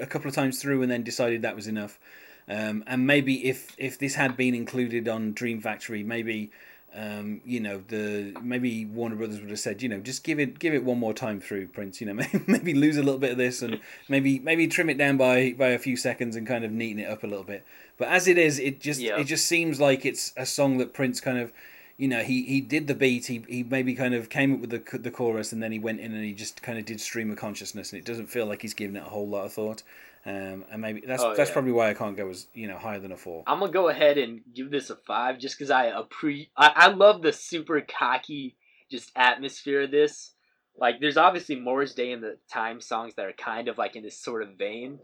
a 0.00 0.06
couple 0.06 0.28
of 0.28 0.34
times 0.34 0.60
through 0.60 0.82
and 0.82 0.90
then 0.90 1.04
decided 1.04 1.42
that 1.42 1.54
was 1.54 1.68
enough. 1.68 2.00
Um, 2.48 2.82
and 2.88 3.06
maybe 3.06 3.46
if 3.48 3.76
if 3.78 3.96
this 3.96 4.16
had 4.16 4.36
been 4.36 4.56
included 4.56 5.06
on 5.06 5.34
dream 5.34 5.60
factory 5.60 6.02
maybe 6.02 6.50
um, 6.94 7.40
you 7.44 7.60
know 7.60 7.82
the 7.88 8.34
maybe 8.42 8.84
Warner 8.84 9.16
Brothers 9.16 9.40
would 9.40 9.50
have 9.50 9.60
said 9.60 9.82
you 9.82 9.88
know 9.88 10.00
just 10.00 10.24
give 10.24 10.40
it 10.40 10.58
give 10.58 10.74
it 10.74 10.84
one 10.84 10.98
more 10.98 11.14
time 11.14 11.40
through 11.40 11.68
Prince 11.68 12.00
you 12.00 12.06
know 12.06 12.14
maybe, 12.14 12.42
maybe 12.46 12.74
lose 12.74 12.96
a 12.96 13.02
little 13.02 13.20
bit 13.20 13.30
of 13.32 13.38
this 13.38 13.62
and 13.62 13.80
maybe 14.08 14.38
maybe 14.40 14.66
trim 14.66 14.90
it 14.90 14.98
down 14.98 15.16
by 15.16 15.52
by 15.52 15.68
a 15.68 15.78
few 15.78 15.96
seconds 15.96 16.36
and 16.36 16.46
kind 16.46 16.64
of 16.64 16.70
neaten 16.72 16.98
it 17.00 17.08
up 17.08 17.22
a 17.22 17.26
little 17.26 17.44
bit 17.44 17.64
but 17.98 18.08
as 18.08 18.26
it 18.26 18.38
is 18.38 18.58
it 18.58 18.80
just 18.80 19.00
Yeah. 19.00 19.18
it 19.18 19.24
just 19.24 19.46
seems 19.46 19.80
like 19.80 20.04
it's 20.04 20.32
a 20.36 20.44
song 20.46 20.78
that 20.78 20.92
Prince 20.92 21.20
kind 21.20 21.38
of 21.38 21.52
you 21.96 22.08
know 22.08 22.22
he 22.22 22.42
he 22.44 22.60
did 22.60 22.86
the 22.86 22.94
beat 22.94 23.26
he, 23.26 23.44
he 23.48 23.62
maybe 23.62 23.94
kind 23.94 24.14
of 24.14 24.28
came 24.28 24.54
up 24.54 24.60
with 24.60 24.70
the 24.70 24.98
the 24.98 25.10
chorus 25.10 25.52
and 25.52 25.62
then 25.62 25.70
he 25.70 25.78
went 25.78 26.00
in 26.00 26.12
and 26.12 26.24
he 26.24 26.32
just 26.32 26.62
kind 26.62 26.78
of 26.78 26.84
did 26.84 27.00
stream 27.00 27.30
of 27.30 27.36
consciousness 27.36 27.92
and 27.92 28.00
it 28.00 28.04
doesn't 28.06 28.26
feel 28.28 28.46
like 28.46 28.62
he's 28.62 28.74
given 28.74 28.96
it 28.96 29.00
a 29.00 29.10
whole 29.10 29.28
lot 29.28 29.44
of 29.44 29.52
thought 29.52 29.82
um, 30.26 30.64
and 30.70 30.80
maybe 30.82 31.02
that's 31.06 31.22
Oh, 31.22 31.34
that's 31.34 31.50
yeah. 31.50 31.54
probably 31.54 31.72
why 31.72 31.90
I 31.90 31.94
can't 31.94 32.16
go 32.16 32.28
as 32.28 32.46
you 32.54 32.68
know 32.68 32.76
higher 32.78 32.98
than 33.00 33.12
a 33.12 33.16
four 33.16 33.42
I'm 33.46 33.60
gonna 33.60 33.72
go 33.72 33.88
ahead 33.88 34.18
and 34.18 34.40
give 34.54 34.70
this 34.70 34.90
a 34.90 34.96
five, 34.96 35.38
just 35.38 35.56
because 35.58 35.70
I 35.70 35.90
appre 35.90 36.48
I, 36.56 36.72
I 36.74 36.88
love 36.88 37.22
the 37.22 37.32
super 37.32 37.80
cocky 37.80 38.56
just 38.90 39.12
atmosphere 39.16 39.82
of 39.82 39.90
this. 39.90 40.32
Like, 40.76 41.00
there's 41.00 41.16
obviously 41.16 41.56
Morris 41.56 41.94
Day 41.94 42.12
and 42.12 42.22
the 42.22 42.38
Time 42.50 42.80
songs 42.80 43.14
that 43.14 43.26
are 43.26 43.32
kind 43.32 43.68
of 43.68 43.76
like 43.78 43.96
in 43.96 44.02
this 44.02 44.18
sort 44.18 44.42
of 44.42 44.56
vein, 44.56 44.98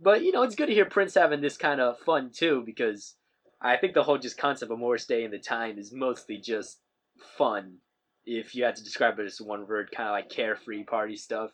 but 0.00 0.22
you 0.22 0.32
know, 0.32 0.42
it's 0.42 0.54
good 0.56 0.66
to 0.66 0.74
hear 0.74 0.84
Prince 0.84 1.14
having 1.14 1.40
this 1.40 1.56
kind 1.56 1.80
of 1.80 1.98
fun 2.00 2.30
too, 2.34 2.62
because 2.66 3.14
I 3.60 3.76
think 3.76 3.94
the 3.94 4.02
whole 4.02 4.18
just 4.18 4.38
concept 4.38 4.70
of 4.72 4.78
Morris 4.78 5.06
Day 5.06 5.24
and 5.24 5.32
the 5.32 5.38
Time 5.38 5.78
is 5.78 5.92
mostly 5.92 6.38
just 6.38 6.78
fun. 7.36 7.76
If 8.24 8.54
you 8.54 8.64
had 8.64 8.76
to 8.76 8.84
describe 8.84 9.18
it 9.18 9.26
as 9.26 9.40
one 9.40 9.66
word, 9.66 9.90
kind 9.94 10.08
of 10.08 10.12
like 10.12 10.28
carefree 10.30 10.84
party 10.84 11.16
stuff. 11.16 11.50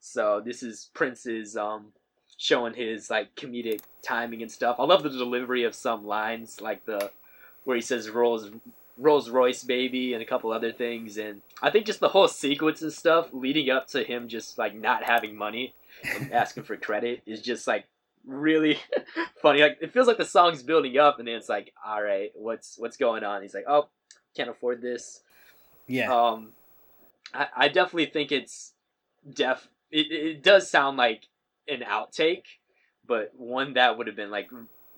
So 0.00 0.42
this 0.44 0.62
is 0.62 0.90
Prince's 0.94 1.56
um 1.56 1.92
showing 2.40 2.72
his 2.72 3.10
like 3.10 3.34
comedic 3.36 3.82
timing 4.02 4.40
and 4.40 4.50
stuff. 4.50 4.76
I 4.78 4.84
love 4.84 5.02
the 5.02 5.10
delivery 5.10 5.64
of 5.64 5.74
some 5.74 6.06
lines, 6.06 6.58
like 6.58 6.86
the 6.86 7.10
where 7.64 7.76
he 7.76 7.82
says 7.82 8.08
Rolls 8.08 8.50
Rolls 8.96 9.28
Royce 9.28 9.62
baby 9.62 10.14
and 10.14 10.22
a 10.22 10.26
couple 10.26 10.50
other 10.50 10.72
things, 10.72 11.18
and 11.18 11.42
I 11.60 11.70
think 11.70 11.84
just 11.84 12.00
the 12.00 12.08
whole 12.08 12.28
sequence 12.28 12.80
and 12.80 12.90
stuff 12.90 13.28
leading 13.32 13.68
up 13.68 13.88
to 13.88 14.02
him 14.02 14.26
just 14.26 14.56
like 14.56 14.74
not 14.74 15.04
having 15.04 15.36
money 15.36 15.74
and 16.02 16.32
asking 16.32 16.62
for 16.62 16.78
credit 16.78 17.20
is 17.26 17.42
just 17.42 17.66
like 17.66 17.84
really 18.26 18.78
funny. 19.42 19.60
Like 19.60 19.76
it 19.82 19.92
feels 19.92 20.06
like 20.06 20.16
the 20.16 20.24
song's 20.24 20.62
building 20.62 20.96
up, 20.96 21.18
and 21.18 21.28
then 21.28 21.34
it's 21.34 21.50
like, 21.50 21.74
all 21.86 22.02
right, 22.02 22.30
what's 22.34 22.78
what's 22.78 22.96
going 22.96 23.22
on? 23.22 23.42
He's 23.42 23.54
like, 23.54 23.66
oh, 23.68 23.88
can't 24.34 24.48
afford 24.48 24.80
this. 24.80 25.20
yeah 25.86 26.10
Um, 26.10 26.52
I, 27.34 27.48
I 27.54 27.68
definitely 27.68 28.06
think 28.06 28.32
it's 28.32 28.72
def. 29.30 29.68
It, 29.90 30.10
it 30.10 30.42
does 30.42 30.70
sound 30.70 30.96
like 30.96 31.24
an 31.70 31.80
outtake, 31.80 32.44
but 33.06 33.32
one 33.36 33.74
that 33.74 33.96
would 33.96 34.06
have 34.06 34.16
been 34.16 34.30
like 34.30 34.50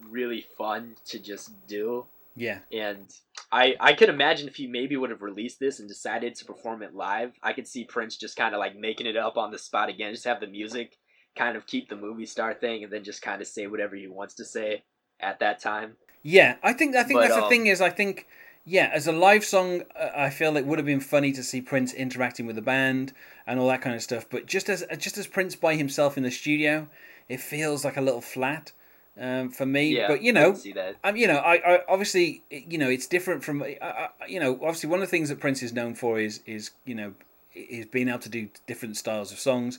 really 0.09 0.41
fun 0.41 0.97
to 1.07 1.19
just 1.19 1.51
do. 1.67 2.07
yeah 2.35 2.61
And 2.73 3.07
I 3.51 3.77
I 3.79 3.93
could 3.93 4.09
imagine 4.09 4.49
if 4.49 4.57
he 4.57 4.67
maybe 4.67 4.97
would 4.97 5.11
have 5.11 5.23
released 5.23 5.61
this 5.61 5.79
and 5.79 5.89
decided 5.89 6.35
to 6.37 6.45
perform 6.45 6.83
it 6.83 6.95
live, 6.95 7.33
I 7.43 7.53
could 7.53 7.69
see 7.69 7.85
Prince 7.85 8.17
just 8.17 8.37
kind 8.37 8.55
of 8.55 8.59
like 8.59 8.77
making 8.77 9.07
it 9.07 9.17
up 9.17 9.37
on 9.37 9.51
the 9.51 9.59
spot 9.59 9.89
again, 9.89 10.13
just 10.13 10.25
have 10.25 10.41
the 10.41 10.47
music 10.47 10.99
kind 11.35 11.57
of 11.57 11.67
keep 11.67 11.89
the 11.89 11.97
movie 11.97 12.27
star 12.27 12.55
thing, 12.55 12.85
and 12.85 12.93
then 12.93 13.05
just 13.05 13.23
kind 13.23 13.41
of 13.41 13.49
say 13.49 13.67
whatever 13.67 13.97
he 13.97 14.07
wants 14.07 14.35
to 14.35 14.45
say 14.45 14.83
at 15.21 15.39
that 15.41 15.61
time. 15.61 15.97
Yeah, 16.23 16.57
I 16.63 16.73
think 16.73 16.95
I 16.97 17.03
think 17.03 17.19
But, 17.19 17.29
that's 17.29 17.37
the 17.37 17.45
um, 17.45 17.49
thing 17.49 17.67
is 17.67 17.81
I 17.81 17.91
think 17.91 18.27
yeah, 18.65 18.91
as 18.93 19.07
a 19.07 19.13
live 19.13 19.45
song, 19.45 19.83
uh, 19.99 20.11
I 20.15 20.31
feel 20.31 20.57
it 20.57 20.67
would 20.67 20.79
have 20.79 20.87
been 20.87 21.01
funny 21.01 21.33
to 21.33 21.43
see 21.43 21.61
Prince 21.61 21.93
interacting 21.93 22.47
with 22.47 22.57
the 22.57 22.63
band 22.63 23.13
and 23.47 23.59
all 23.59 23.69
that 23.69 23.83
kind 23.83 23.97
of 23.97 24.03
stuff. 24.03 24.27
But 24.31 24.47
just 24.47 24.69
as 24.69 24.85
just 24.99 25.19
as 25.19 25.27
Prince 25.27 25.57
by 25.57 25.75
himself 25.75 26.17
in 26.17 26.23
the 26.23 26.31
studio, 26.31 26.89
it 27.29 27.41
feels 27.41 27.85
like 27.85 27.97
a 27.97 28.01
little 28.01 28.21
flat 28.21 28.73
um, 29.21 29.51
for 29.51 29.67
me. 29.67 29.97
Yeah, 29.97 30.09
but 30.09 30.23
you 30.23 30.33
know, 30.33 30.53
that. 30.53 30.97
um, 31.05 31.17
you 31.17 31.27
know, 31.27 31.39
I, 31.39 31.55
I 31.75 31.81
obviously, 31.89 32.45
you 32.51 32.79
know, 32.79 32.89
it's 32.89 33.07
different 33.07 33.45
from, 33.45 33.63
I, 33.63 33.79
I, 33.83 34.09
you 34.29 34.41
know, 34.41 34.55
obviously 34.55 34.89
one 34.89 35.01
of 35.01 35.07
the 35.07 35.11
things 35.11 35.29
that 35.29 35.41
Prince 35.41 35.63
is 35.63 35.73
known 35.73 35.95
for 35.95 36.19
is, 36.19 36.41
is 36.47 36.71
you 36.85 36.95
know, 36.95 37.15
is 37.55 37.87
being 37.87 38.09
able 38.09 38.21
to 38.21 38.29
do 38.29 38.49
different 38.67 38.97
styles 38.97 39.33
of 39.33 39.39
songs, 39.39 39.79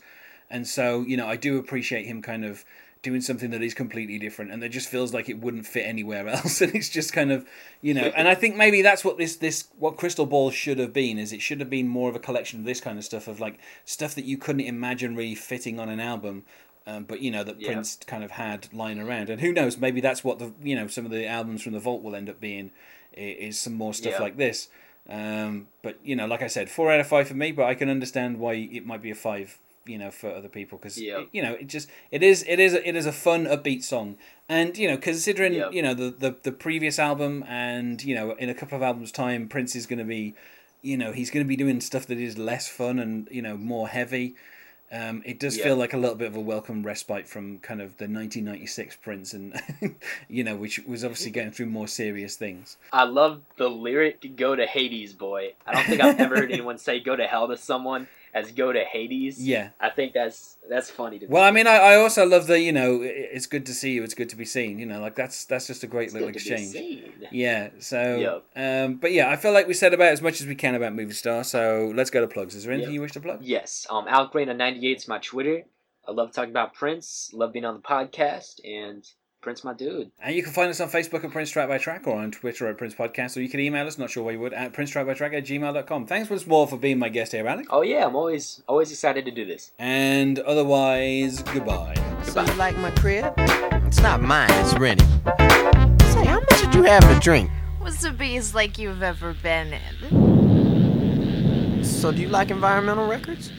and 0.53 0.65
so 0.65 1.01
you 1.01 1.17
know, 1.17 1.27
I 1.27 1.35
do 1.35 1.57
appreciate 1.57 2.05
him 2.05 2.21
kind 2.21 2.45
of 2.45 2.63
doing 3.01 3.19
something 3.19 3.49
that 3.49 3.61
is 3.61 3.73
completely 3.73 4.17
different, 4.17 4.51
and 4.51 4.63
that 4.63 4.69
just 4.69 4.87
feels 4.87 5.13
like 5.13 5.27
it 5.27 5.39
wouldn't 5.39 5.65
fit 5.65 5.85
anywhere 5.85 6.25
else, 6.37 6.61
and 6.61 6.73
it's 6.73 6.89
just 6.89 7.11
kind 7.11 7.31
of, 7.31 7.45
you 7.81 7.93
know, 7.93 8.13
and 8.15 8.29
I 8.29 8.35
think 8.35 8.55
maybe 8.55 8.81
that's 8.81 9.03
what 9.03 9.17
this 9.17 9.35
this 9.35 9.67
what 9.77 9.97
Crystal 9.97 10.25
Ball 10.25 10.51
should 10.51 10.79
have 10.79 10.93
been 10.93 11.17
is 11.17 11.33
it 11.33 11.41
should 11.41 11.59
have 11.59 11.69
been 11.69 11.87
more 11.89 12.09
of 12.09 12.15
a 12.15 12.19
collection 12.19 12.59
of 12.61 12.65
this 12.65 12.79
kind 12.79 12.97
of 12.97 13.03
stuff 13.03 13.27
of 13.27 13.39
like 13.41 13.59
stuff 13.83 14.15
that 14.15 14.25
you 14.25 14.37
couldn't 14.37 14.61
imagine 14.61 15.15
really 15.17 15.35
fitting 15.35 15.79
on 15.79 15.89
an 15.89 15.99
album 15.99 16.43
um, 16.85 17.03
but 17.05 17.21
you 17.21 17.31
know 17.31 17.43
that 17.43 17.59
Yeah. 17.59 17.71
Prince 17.71 17.97
kind 18.07 18.23
of 18.23 18.31
had 18.31 18.73
lying 18.73 18.99
around, 18.99 19.29
and 19.29 19.39
who 19.41 19.51
knows? 19.53 19.77
Maybe 19.77 20.01
that's 20.01 20.23
what 20.23 20.39
the 20.39 20.53
you 20.61 20.75
know 20.75 20.87
some 20.87 21.05
of 21.05 21.11
the 21.11 21.25
albums 21.27 21.61
from 21.61 21.73
the 21.73 21.79
Vault 21.79 22.03
will 22.03 22.15
end 22.15 22.29
up 22.29 22.39
being, 22.39 22.71
is 23.13 23.57
some 23.59 23.73
more 23.73 23.93
stuff 23.93 24.13
Yeah. 24.13 24.21
like 24.21 24.37
this. 24.37 24.67
Um, 25.09 25.67
but 25.81 25.97
you 26.03 26.15
know, 26.15 26.25
like 26.27 26.41
I 26.41 26.47
said, 26.47 26.69
four 26.69 26.91
out 26.91 26.99
of 26.99 27.07
five 27.07 27.27
for 27.27 27.35
me. 27.35 27.51
But 27.51 27.65
I 27.65 27.75
can 27.75 27.89
understand 27.89 28.37
why 28.37 28.53
it 28.55 28.85
might 28.85 29.01
be 29.01 29.11
a 29.11 29.15
five, 29.15 29.59
you 29.85 29.97
know, 29.97 30.11
for 30.11 30.31
other 30.33 30.47
people 30.47 30.77
because 30.77 30.99
Yeah. 31.01 31.23
you 31.31 31.41
know 31.41 31.53
it 31.53 31.67
just 31.67 31.89
it 32.11 32.23
is 32.23 32.43
it 32.47 32.59
is 32.59 32.73
it 32.73 32.95
is 32.95 33.05
a 33.05 33.11
fun 33.11 33.45
upbeat 33.45 33.83
song, 33.83 34.17
and 34.47 34.77
you 34.77 34.87
know 34.87 34.97
considering 34.97 35.53
Yeah. 35.53 35.69
you 35.71 35.81
know 35.81 35.93
the, 35.93 36.09
the 36.11 36.35
the 36.43 36.51
previous 36.51 36.99
album 36.99 37.43
and 37.47 38.03
you 38.03 38.15
know 38.15 38.31
in 38.31 38.49
a 38.49 38.53
couple 38.53 38.75
of 38.77 38.81
albums 38.83 39.11
time 39.11 39.47
Prince 39.47 39.75
is 39.75 39.85
going 39.85 39.99
to 39.99 40.05
be, 40.05 40.35
you 40.81 40.97
know, 40.97 41.11
he's 41.11 41.29
going 41.31 41.45
to 41.45 41.47
be 41.47 41.55
doing 41.57 41.81
stuff 41.81 42.05
that 42.07 42.17
is 42.19 42.37
less 42.37 42.67
fun 42.67 42.99
and 42.99 43.27
you 43.31 43.41
know 43.41 43.57
more 43.57 43.87
heavy. 43.89 44.35
Um, 44.91 45.23
it 45.25 45.39
does 45.39 45.57
Yeah. 45.57 45.63
feel 45.63 45.75
like 45.75 45.93
a 45.93 45.97
little 45.97 46.15
bit 46.15 46.27
of 46.27 46.35
a 46.35 46.39
welcome 46.39 46.83
respite 46.83 47.27
from 47.27 47.57
kind 47.59 47.81
of 47.81 47.97
the 47.97 48.05
1996 48.05 48.97
Prince, 48.97 49.33
and 49.33 49.59
you 50.29 50.43
know, 50.43 50.55
which 50.55 50.79
was 50.85 51.03
obviously 51.03 51.31
going 51.31 51.49
through 51.51 51.65
more 51.65 51.87
serious 51.87 52.35
things. 52.35 52.77
I 52.91 53.03
love 53.05 53.41
the 53.57 53.69
lyric 53.69 54.35
"Go 54.35 54.55
to 54.55 54.65
Hades, 54.67 55.13
boy." 55.13 55.53
I 55.65 55.73
don't 55.73 55.85
think 55.85 55.99
I've 56.01 56.19
ever 56.19 56.35
heard 56.35 56.51
anyone 56.57 56.77
say 56.77 56.99
"Go 56.99 57.15
to 57.15 57.25
hell" 57.25 57.47
to 57.47 57.57
someone 57.57 58.07
as 58.33 58.51
"Go 58.51 58.71
to 58.73 58.83
Hades." 58.83 59.39
Yeah. 59.45 59.69
I 59.79 59.89
think 59.89 60.13
that's 60.13 60.57
that's 60.69 60.89
funny 60.89 61.19
to 61.19 61.25
me. 61.25 61.31
Well, 61.31 61.43
I 61.43 61.51
mean, 61.51 61.67
I, 61.67 61.75
I 61.75 61.95
also 61.97 62.25
love 62.25 62.47
the 62.47 62.59
you 62.59 62.71
know, 62.71 62.99
it's 63.03 63.45
good 63.45 63.65
to 63.67 63.73
see 63.73 63.91
you, 63.93 64.03
it's 64.03 64.13
good 64.13 64.29
to 64.29 64.35
be 64.35 64.45
seen. 64.45 64.79
You 64.79 64.85
know, 64.85 64.99
like 65.01 65.15
that's 65.15 65.45
that's 65.45 65.67
just 65.67 65.83
a 65.83 65.87
great 65.87 66.05
It's 66.05 66.13
little 66.13 66.29
good 66.31 66.39
to 66.39 66.49
be 66.49 66.53
exchange. 66.53 66.73
seen. 66.73 67.13
Yeah. 67.31 67.69
So, 67.79 68.41
um, 68.55 68.95
but 68.95 69.11
yeah, 69.11 69.29
I 69.29 69.35
feel 69.35 69.51
like 69.53 69.67
we 69.67 69.73
said 69.73 69.93
about 69.93 70.07
as 70.13 70.21
much 70.21 70.41
as 70.41 70.47
we 70.47 70.55
can 70.55 70.75
about 70.75 70.93
Movie 70.93 71.13
Star. 71.13 71.43
So 71.43 71.91
let's 71.95 72.09
go 72.09 72.21
to 72.21 72.27
plugs. 72.27 72.55
Is 72.55 72.63
there 72.63 72.73
anything 72.73 72.91
Yep. 72.91 72.95
you 72.95 73.01
wish 73.01 73.11
to 73.13 73.19
plug? 73.21 73.39
Yes, 73.41 73.85
um, 73.89 74.05
Alec 74.07 74.31
Raina 74.33 74.55
ninety 74.55 74.87
eight 74.89 74.97
is 74.97 75.07
my 75.07 75.19
Twitter. 75.19 75.63
I 76.07 76.11
love 76.11 76.31
talking 76.33 76.49
about 76.51 76.73
Prince. 76.73 77.29
Love 77.33 77.53
being 77.53 77.65
on 77.65 77.75
the 77.75 77.81
podcast, 77.81 78.59
and 78.65 79.05
Prince, 79.43 79.63
my 79.63 79.73
dude. 79.73 80.09
And 80.21 80.35
you 80.35 80.41
can 80.41 80.51
find 80.51 80.69
us 80.69 80.79
on 80.79 80.89
Facebook 80.89 81.23
at 81.23 81.31
Prince 81.31 81.51
Track 81.51 81.67
by 81.67 81.77
Track 81.77 82.07
or 82.07 82.17
on 82.17 82.31
Twitter 82.31 82.67
at 82.67 82.77
Prince 82.77 82.95
Podcast, 82.95 83.37
or 83.37 83.41
you 83.41 83.49
can 83.49 83.59
email 83.59 83.85
us, 83.85 83.97
not 83.97 84.09
sure 84.09 84.23
why 84.23 84.31
you 84.31 84.39
would, 84.39 84.53
at 84.53 84.73
Prince 84.73 84.89
Track 84.89 85.05
by 85.05 85.13
Track 85.13 85.33
at 85.33 85.45
gmail.com. 85.45 86.07
Thanks 86.07 86.29
once 86.29 86.47
more 86.47 86.67
for 86.67 86.77
being 86.77 86.97
my 86.97 87.09
guest 87.09 87.33
here, 87.33 87.47
Alec. 87.47 87.67
Oh 87.69 87.81
yeah, 87.81 88.05
I'm 88.05 88.15
always 88.15 88.63
always 88.67 88.89
excited 88.89 89.25
to 89.25 89.31
do 89.31 89.45
this. 89.45 89.71
And 89.77 90.39
otherwise, 90.39 91.43
goodbye. 91.43 91.95
So 92.23 92.41
you 92.41 92.53
like 92.53 92.77
my 92.77 92.91
crib? 92.91 93.33
It's 93.37 94.01
not 94.01 94.21
mine, 94.21 94.49
it's 94.51 94.73
rented. 94.79 95.07
Say, 96.13 96.25
how 96.25 96.39
much 96.39 96.61
did 96.61 96.73
you 96.73 96.83
have 96.83 97.03
to 97.13 97.19
drink? 97.19 97.51
was 97.83 97.99
the 97.99 98.11
bees 98.11 98.55
like 98.55 98.77
you've 98.77 99.03
ever 99.03 99.33
been 99.33 99.73
in. 99.73 101.83
So 101.83 102.13
do 102.13 102.21
you 102.21 102.29
like 102.29 102.49
environmental 102.49 103.07
records? 103.07 103.51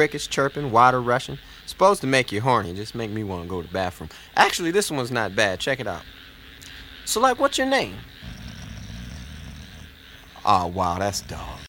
Crickets 0.00 0.26
chirping, 0.26 0.70
water 0.70 0.98
rushing. 0.98 1.38
Supposed 1.66 2.00
to 2.00 2.06
make 2.06 2.32
you 2.32 2.40
horny, 2.40 2.72
just 2.72 2.94
make 2.94 3.10
me 3.10 3.22
want 3.22 3.42
to 3.42 3.48
go 3.50 3.60
to 3.60 3.68
the 3.68 3.74
bathroom. 3.74 4.08
Actually, 4.34 4.70
this 4.70 4.90
one's 4.90 5.10
not 5.10 5.36
bad. 5.36 5.60
Check 5.60 5.78
it 5.78 5.86
out. 5.86 6.00
So, 7.04 7.20
like, 7.20 7.38
what's 7.38 7.58
your 7.58 7.66
name? 7.66 7.96
Oh, 10.42 10.68
wow, 10.68 10.98
that's 10.98 11.20
dog. 11.20 11.58